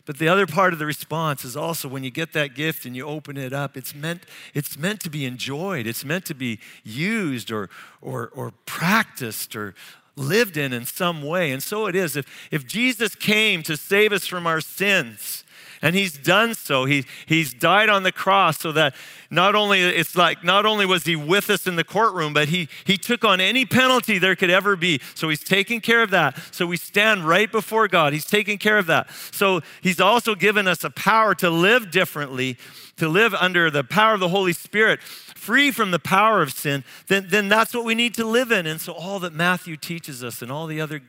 But 0.06 0.20
the 0.20 0.30
other 0.30 0.48
part 0.48 0.72
of 0.72 0.80
the 0.80 0.86
response 0.86 1.44
is 1.44 1.58
also 1.58 1.90
when 1.90 2.06
you 2.06 2.10
get 2.10 2.32
that 2.32 2.56
gift 2.56 2.86
and 2.86 2.96
you 2.96 3.06
open 3.06 3.36
it 3.36 3.52
up, 3.52 3.76
it's 3.76 3.94
meant, 3.94 4.24
it's 4.54 4.78
meant 4.78 5.02
to 5.02 5.10
be 5.10 5.26
enjoyed. 5.26 5.86
It's 5.86 6.06
meant 6.06 6.24
to 6.26 6.34
be 6.34 6.60
used 6.86 7.52
or, 7.52 7.70
or, 8.02 8.30
or 8.34 8.54
practiced 8.66 9.54
or 9.54 9.76
lived 10.16 10.56
in 10.56 10.72
in 10.72 10.86
some 10.86 11.22
way. 11.22 11.52
And 11.52 11.62
so 11.62 11.88
it 11.88 11.96
is. 11.96 12.16
If, 12.16 12.26
if 12.52 12.66
Jesus 12.66 13.16
came 13.16 13.62
to 13.64 13.76
save 13.76 14.14
us 14.14 14.26
from 14.26 14.48
our 14.48 14.62
sins, 14.62 15.44
and 15.82 15.96
he's 15.96 16.18
done 16.18 16.56
so. 16.56 16.86
He, 16.86 17.06
he's 17.26 17.54
died 17.54 17.90
on 17.90 18.04
the 18.04 18.12
cross 18.12 18.60
so 18.60 18.72
that 18.74 18.96
not 19.30 19.56
only 19.56 19.82
it's 19.82 20.16
like 20.16 20.44
not 20.44 20.66
only 20.66 20.86
was 20.86 21.04
he 21.04 21.16
with 21.16 21.50
us 21.50 21.68
in 21.68 21.76
the 21.76 21.84
courtroom, 21.84 22.34
but 22.34 22.50
he, 22.50 22.70
he 22.86 22.98
took 22.98 23.24
on 23.24 23.40
any 23.42 23.66
penalty 23.66 24.18
there 24.18 24.36
could 24.36 24.50
ever 24.50 24.76
be. 24.76 25.02
So 25.16 25.30
he's 25.30 25.44
taking 25.44 25.82
care 25.82 26.02
of 26.02 26.10
that. 26.12 26.38
So 26.52 26.66
we 26.66 26.78
stand 26.78 27.26
right 27.26 27.52
before 27.52 27.88
God. 27.88 28.14
He's 28.14 28.26
taking 28.26 28.58
care 28.58 28.78
of 28.78 28.86
that. 28.88 29.10
So 29.32 29.62
he's 29.82 30.00
also 30.00 30.36
given 30.36 30.68
us 30.68 30.84
a 30.84 30.90
power 30.90 31.36
to 31.36 31.50
live 31.50 31.92
differently, 31.92 32.58
to 32.98 33.08
live 33.08 33.34
under 33.34 33.70
the 33.70 33.84
power 33.84 34.14
of 34.14 34.20
the 34.20 34.30
Holy 34.30 34.54
Spirit 34.54 35.02
free 35.02 35.72
from 35.72 35.92
the 35.92 36.00
power 36.00 36.42
of 36.42 36.52
sin, 36.52 36.84
then, 37.08 37.28
then 37.30 37.48
that's 37.48 37.74
what 37.74 37.86
we 37.86 37.96
need 37.96 38.14
to 38.16 38.26
live 38.26 38.52
in. 38.52 38.66
And 38.66 38.82
so, 38.82 38.92
all 38.92 39.20
that 39.20 39.34
Matthew 39.34 39.78
teaches 39.78 40.24
us 40.24 40.42
and 40.42 40.52
all 40.52 40.68
the 40.68 40.82
other 40.82 41.02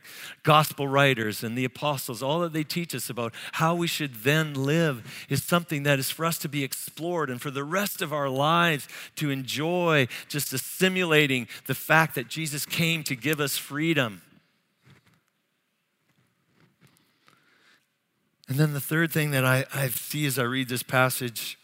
gospel 0.43 0.87
writers 0.87 1.43
and 1.43 1.57
the 1.57 1.65
apostles, 1.65 2.23
all 2.23 2.39
that 2.39 2.53
they 2.53 2.63
teach 2.63 2.95
us 2.95 3.09
about 3.09 3.33
how 3.53 3.75
we 3.75 3.87
should 3.87 4.15
then 4.23 4.53
live 4.53 5.25
is 5.29 5.43
something 5.43 5.83
that 5.83 5.99
is 5.99 6.09
for 6.09 6.25
us 6.25 6.37
to 6.39 6.47
be 6.47 6.63
explored 6.63 7.29
and 7.29 7.41
for 7.41 7.51
the 7.51 7.63
rest 7.63 8.01
of 8.01 8.13
our 8.13 8.29
lives 8.29 8.87
to 9.15 9.29
enjoy 9.29 10.07
just 10.27 10.53
assimilating 10.53 11.47
the 11.67 11.75
fact 11.75 12.15
that 12.15 12.27
Jesus 12.27 12.65
came 12.65 13.03
to 13.03 13.15
give 13.15 13.39
us 13.39 13.57
freedom. 13.57 14.21
And 18.47 18.57
then 18.57 18.73
the 18.73 18.81
third 18.81 19.11
thing 19.11 19.29
that 19.31 19.45
I, 19.45 19.65
I 19.73 19.89
see 19.89 20.25
as 20.25 20.39
I 20.39 20.43
read 20.43 20.69
this 20.69 20.81
passage 20.81 21.59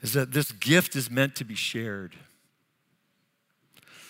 is 0.00 0.12
that 0.12 0.32
this 0.32 0.52
gift 0.52 0.94
is 0.96 1.10
meant 1.10 1.34
to 1.36 1.44
be 1.44 1.54
shared. 1.54 2.14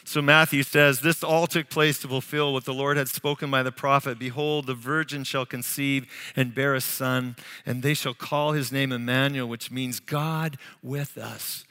So 0.05 0.23
Matthew 0.23 0.63
says, 0.63 1.01
This 1.01 1.23
all 1.23 1.47
took 1.47 1.69
place 1.69 1.99
to 2.01 2.09
fulfill 2.09 2.55
what 2.55 2.65
the 2.65 2.73
Lord 2.73 2.97
had 2.97 3.09
spoken 3.09 3.51
by 3.51 3.63
the 3.63 3.73
prophet. 3.73 4.19
Behold, 4.19 4.67
the 4.67 4.75
virgin 4.75 5.23
shall 5.23 5.45
conceive 5.45 6.07
and 6.35 6.55
bear 6.55 6.75
a 6.75 6.81
son, 6.81 7.37
and 7.67 7.83
they 7.83 7.93
shall 7.93 8.15
call 8.15 8.53
his 8.53 8.73
name 8.73 8.91
Emmanuel, 8.91 9.47
which 9.47 9.71
means 9.71 10.01
God 10.01 10.57
with 10.83 11.19
us. 11.19 11.65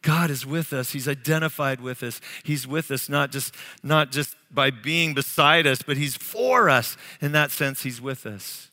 God 0.00 0.30
is 0.30 0.46
with 0.46 0.72
us. 0.72 0.92
He's 0.92 1.08
identified 1.08 1.80
with 1.80 2.02
us. 2.02 2.20
He's 2.44 2.66
with 2.66 2.90
us 2.90 3.08
not 3.08 3.32
just, 3.32 3.54
not 3.82 4.12
just 4.12 4.36
by 4.50 4.70
being 4.70 5.14
beside 5.14 5.66
us, 5.66 5.82
but 5.82 5.96
He's 5.96 6.16
for 6.16 6.70
us. 6.70 6.96
In 7.20 7.32
that 7.32 7.50
sense, 7.50 7.82
He's 7.82 8.00
with 8.00 8.24
us. 8.24 8.70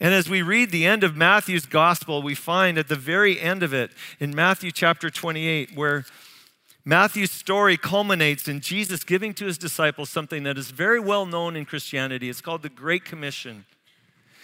And 0.00 0.14
as 0.14 0.30
we 0.30 0.40
read 0.40 0.70
the 0.70 0.86
end 0.86 1.04
of 1.04 1.14
Matthew's 1.14 1.66
gospel, 1.66 2.22
we 2.22 2.34
find 2.34 2.78
at 2.78 2.88
the 2.88 2.96
very 2.96 3.38
end 3.38 3.62
of 3.62 3.74
it, 3.74 3.90
in 4.18 4.34
Matthew 4.34 4.72
chapter 4.72 5.10
28, 5.10 5.76
where 5.76 6.06
Matthew's 6.86 7.30
story 7.30 7.76
culminates 7.76 8.48
in 8.48 8.60
Jesus 8.60 9.04
giving 9.04 9.34
to 9.34 9.44
his 9.44 9.58
disciples 9.58 10.08
something 10.08 10.42
that 10.44 10.56
is 10.56 10.70
very 10.70 10.98
well 10.98 11.26
known 11.26 11.54
in 11.54 11.66
Christianity. 11.66 12.30
It's 12.30 12.40
called 12.40 12.62
the 12.62 12.70
Great 12.70 13.04
Commission. 13.04 13.66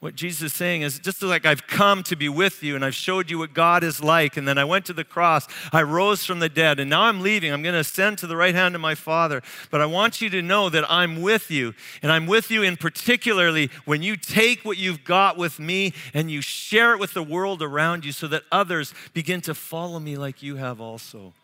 what 0.00 0.14
Jesus 0.14 0.42
is 0.42 0.54
saying 0.54 0.82
is 0.82 0.98
just 1.00 1.22
like 1.22 1.44
I've 1.44 1.66
come 1.66 2.02
to 2.04 2.14
be 2.14 2.28
with 2.28 2.62
you 2.62 2.76
and 2.76 2.84
I've 2.84 2.94
showed 2.94 3.30
you 3.30 3.38
what 3.38 3.52
God 3.52 3.82
is 3.82 4.02
like, 4.02 4.36
and 4.36 4.46
then 4.46 4.56
I 4.56 4.64
went 4.64 4.86
to 4.86 4.92
the 4.92 5.04
cross, 5.04 5.48
I 5.72 5.82
rose 5.82 6.24
from 6.24 6.38
the 6.38 6.48
dead, 6.48 6.78
and 6.78 6.88
now 6.88 7.02
I'm 7.02 7.20
leaving. 7.20 7.52
I'm 7.52 7.62
going 7.62 7.72
to 7.72 7.80
ascend 7.80 8.18
to 8.18 8.26
the 8.26 8.36
right 8.36 8.54
hand 8.54 8.74
of 8.74 8.80
my 8.80 8.94
Father. 8.94 9.42
But 9.70 9.80
I 9.80 9.86
want 9.86 10.20
you 10.20 10.30
to 10.30 10.42
know 10.42 10.68
that 10.68 10.88
I'm 10.88 11.20
with 11.20 11.50
you, 11.50 11.74
and 12.00 12.12
I'm 12.12 12.26
with 12.26 12.50
you 12.50 12.62
in 12.62 12.76
particularly 12.76 13.70
when 13.84 14.02
you 14.02 14.16
take 14.16 14.64
what 14.64 14.78
you've 14.78 15.02
got 15.04 15.36
with 15.36 15.58
me 15.58 15.94
and 16.14 16.30
you 16.30 16.42
share 16.42 16.92
it 16.92 17.00
with 17.00 17.14
the 17.14 17.22
world 17.22 17.60
around 17.60 18.04
you 18.04 18.12
so 18.12 18.28
that 18.28 18.44
others 18.52 18.94
begin 19.14 19.40
to 19.42 19.54
follow 19.54 19.98
me 19.98 20.16
like 20.16 20.42
you 20.42 20.56
have 20.56 20.80
also. 20.80 21.34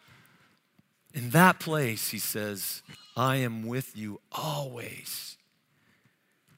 In 1.12 1.31
that 1.31 1.59
place, 1.59 2.11
he 2.11 2.19
says, 2.19 2.83
I 3.17 3.37
am 3.37 3.67
with 3.67 3.97
you 3.97 4.21
always 4.33 5.37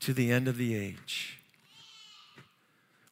to 0.00 0.14
the 0.14 0.30
end 0.30 0.48
of 0.48 0.56
the 0.56 0.74
age. 0.74 1.36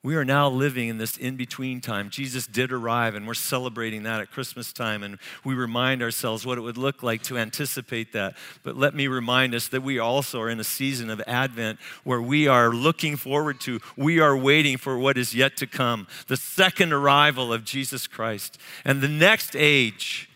We 0.04 0.16
are 0.16 0.24
now 0.24 0.50
living 0.50 0.88
in 0.88 0.98
this 0.98 1.16
in 1.16 1.36
between 1.36 1.80
time. 1.80 2.10
Jesus 2.10 2.46
did 2.46 2.70
arrive, 2.72 3.14
and 3.14 3.26
we're 3.26 3.32
celebrating 3.32 4.02
that 4.02 4.20
at 4.20 4.30
Christmas 4.30 4.70
time, 4.70 5.02
and 5.02 5.18
we 5.44 5.54
remind 5.54 6.02
ourselves 6.02 6.44
what 6.44 6.58
it 6.58 6.60
would 6.60 6.76
look 6.76 7.02
like 7.02 7.22
to 7.22 7.38
anticipate 7.38 8.12
that. 8.12 8.36
But 8.62 8.76
let 8.76 8.94
me 8.94 9.06
remind 9.06 9.54
us 9.54 9.68
that 9.68 9.82
we 9.82 9.98
also 9.98 10.42
are 10.42 10.50
in 10.50 10.60
a 10.60 10.64
season 10.64 11.08
of 11.08 11.22
Advent 11.26 11.78
where 12.04 12.20
we 12.20 12.46
are 12.46 12.68
looking 12.68 13.16
forward 13.16 13.62
to, 13.62 13.80
we 13.96 14.20
are 14.20 14.36
waiting 14.36 14.76
for 14.76 14.98
what 14.98 15.16
is 15.16 15.34
yet 15.34 15.56
to 15.56 15.66
come 15.66 16.06
the 16.26 16.36
second 16.36 16.92
arrival 16.92 17.50
of 17.50 17.64
Jesus 17.64 18.06
Christ 18.06 18.58
and 18.84 19.00
the 19.00 19.08
next 19.08 19.56
age 19.56 20.28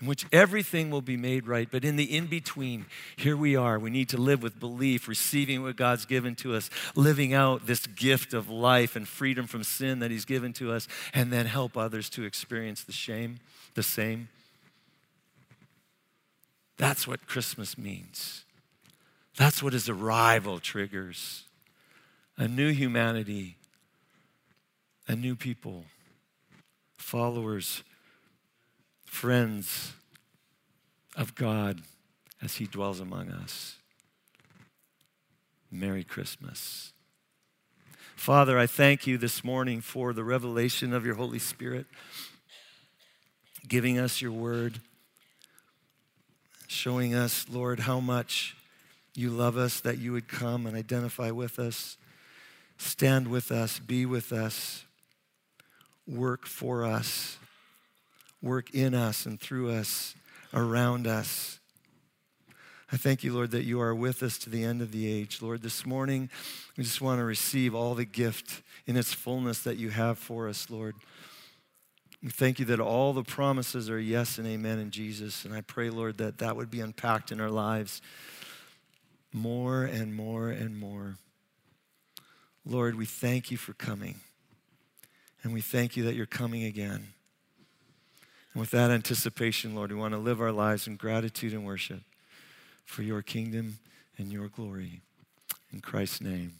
in 0.00 0.06
which 0.06 0.26
everything 0.30 0.90
will 0.90 1.00
be 1.00 1.16
made 1.16 1.46
right. 1.46 1.68
But 1.70 1.84
in 1.84 1.96
the 1.96 2.16
in 2.16 2.26
between, 2.26 2.86
here 3.16 3.36
we 3.36 3.56
are. 3.56 3.78
We 3.78 3.90
need 3.90 4.10
to 4.10 4.18
live 4.18 4.42
with 4.42 4.60
belief, 4.60 5.08
receiving 5.08 5.62
what 5.62 5.76
God's 5.76 6.04
given 6.04 6.34
to 6.36 6.54
us, 6.54 6.68
living 6.94 7.32
out 7.32 7.66
this 7.66 7.86
gift 7.86 8.34
of 8.34 8.50
life 8.50 8.94
and 8.94 9.08
freedom 9.08 9.46
from 9.46 9.64
sin 9.64 10.00
that 10.00 10.10
He's 10.10 10.26
given 10.26 10.52
to 10.54 10.72
us, 10.72 10.86
and 11.14 11.32
then 11.32 11.46
help 11.46 11.76
others 11.76 12.10
to 12.10 12.24
experience 12.24 12.84
the 12.84 12.92
shame, 12.92 13.38
the 13.74 13.82
same. 13.82 14.28
That's 16.76 17.06
what 17.06 17.26
Christmas 17.26 17.78
means. 17.78 18.44
That's 19.38 19.62
what 19.62 19.72
His 19.72 19.88
arrival 19.88 20.58
triggers 20.58 21.44
a 22.38 22.46
new 22.46 22.70
humanity, 22.70 23.56
a 25.08 25.16
new 25.16 25.34
people, 25.34 25.84
followers 26.98 27.82
friends 29.16 29.94
of 31.16 31.34
God 31.34 31.80
as 32.42 32.56
He 32.56 32.66
dwells 32.66 33.00
among 33.00 33.30
us. 33.30 33.76
Merry 35.70 36.04
Christmas. 36.04 36.92
Father, 38.14 38.58
I 38.58 38.66
thank 38.66 39.06
you 39.06 39.16
this 39.16 39.42
morning 39.42 39.80
for 39.80 40.12
the 40.12 40.22
revelation 40.22 40.92
of 40.92 41.06
your 41.06 41.14
Holy 41.14 41.38
Spirit, 41.38 41.86
giving 43.66 43.98
us 43.98 44.20
your 44.20 44.32
word, 44.32 44.80
showing 46.66 47.14
us, 47.14 47.46
Lord, 47.48 47.80
how 47.80 48.00
much 48.00 48.54
you 49.14 49.30
love 49.30 49.56
us, 49.56 49.80
that 49.80 49.96
you 49.96 50.12
would 50.12 50.28
come 50.28 50.66
and 50.66 50.76
identify 50.76 51.30
with 51.30 51.58
us, 51.58 51.96
stand 52.76 53.28
with 53.28 53.50
us, 53.50 53.78
be 53.78 54.04
with 54.04 54.30
us, 54.30 54.84
work 56.06 56.44
for 56.44 56.84
us, 56.84 57.38
work 58.42 58.70
in 58.74 58.94
us 58.94 59.26
and 59.26 59.40
through 59.40 59.70
us, 59.70 60.14
around 60.52 61.06
us. 61.06 61.60
I 62.92 62.96
thank 62.96 63.24
you, 63.24 63.34
Lord, 63.34 63.50
that 63.50 63.64
you 63.64 63.80
are 63.80 63.94
with 63.94 64.22
us 64.22 64.38
to 64.38 64.50
the 64.50 64.62
end 64.62 64.80
of 64.80 64.92
the 64.92 65.10
age. 65.12 65.42
Lord, 65.42 65.62
this 65.62 65.84
morning, 65.84 66.30
we 66.76 66.84
just 66.84 67.00
want 67.00 67.18
to 67.18 67.24
receive 67.24 67.74
all 67.74 67.94
the 67.94 68.04
gift 68.04 68.62
in 68.86 68.96
its 68.96 69.12
fullness 69.12 69.60
that 69.60 69.76
you 69.76 69.90
have 69.90 70.18
for 70.18 70.48
us, 70.48 70.70
Lord. 70.70 70.94
We 72.22 72.30
thank 72.30 72.58
you 72.58 72.64
that 72.66 72.80
all 72.80 73.12
the 73.12 73.24
promises 73.24 73.90
are 73.90 73.98
yes 73.98 74.38
and 74.38 74.46
amen 74.46 74.78
in 74.78 74.90
Jesus. 74.90 75.44
And 75.44 75.52
I 75.52 75.62
pray, 75.62 75.90
Lord, 75.90 76.18
that 76.18 76.38
that 76.38 76.56
would 76.56 76.70
be 76.70 76.80
unpacked 76.80 77.32
in 77.32 77.40
our 77.40 77.50
lives 77.50 78.00
more 79.32 79.84
and 79.84 80.14
more 80.14 80.48
and 80.48 80.78
more. 80.78 81.16
Lord, 82.64 82.94
we 82.94 83.04
thank 83.04 83.50
you 83.50 83.56
for 83.56 83.74
coming. 83.74 84.16
And 85.42 85.52
we 85.52 85.60
thank 85.60 85.96
you 85.96 86.04
that 86.04 86.14
you're 86.14 86.26
coming 86.26 86.64
again. 86.64 87.08
With 88.56 88.70
that 88.70 88.90
anticipation, 88.90 89.74
Lord, 89.74 89.92
we 89.92 89.98
want 89.98 90.14
to 90.14 90.18
live 90.18 90.40
our 90.40 90.50
lives 90.50 90.86
in 90.86 90.96
gratitude 90.96 91.52
and 91.52 91.66
worship 91.66 92.00
for 92.86 93.02
your 93.02 93.20
kingdom 93.20 93.80
and 94.16 94.32
your 94.32 94.48
glory. 94.48 95.02
In 95.70 95.80
Christ's 95.80 96.22
name, 96.22 96.54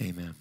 amen. 0.00 0.36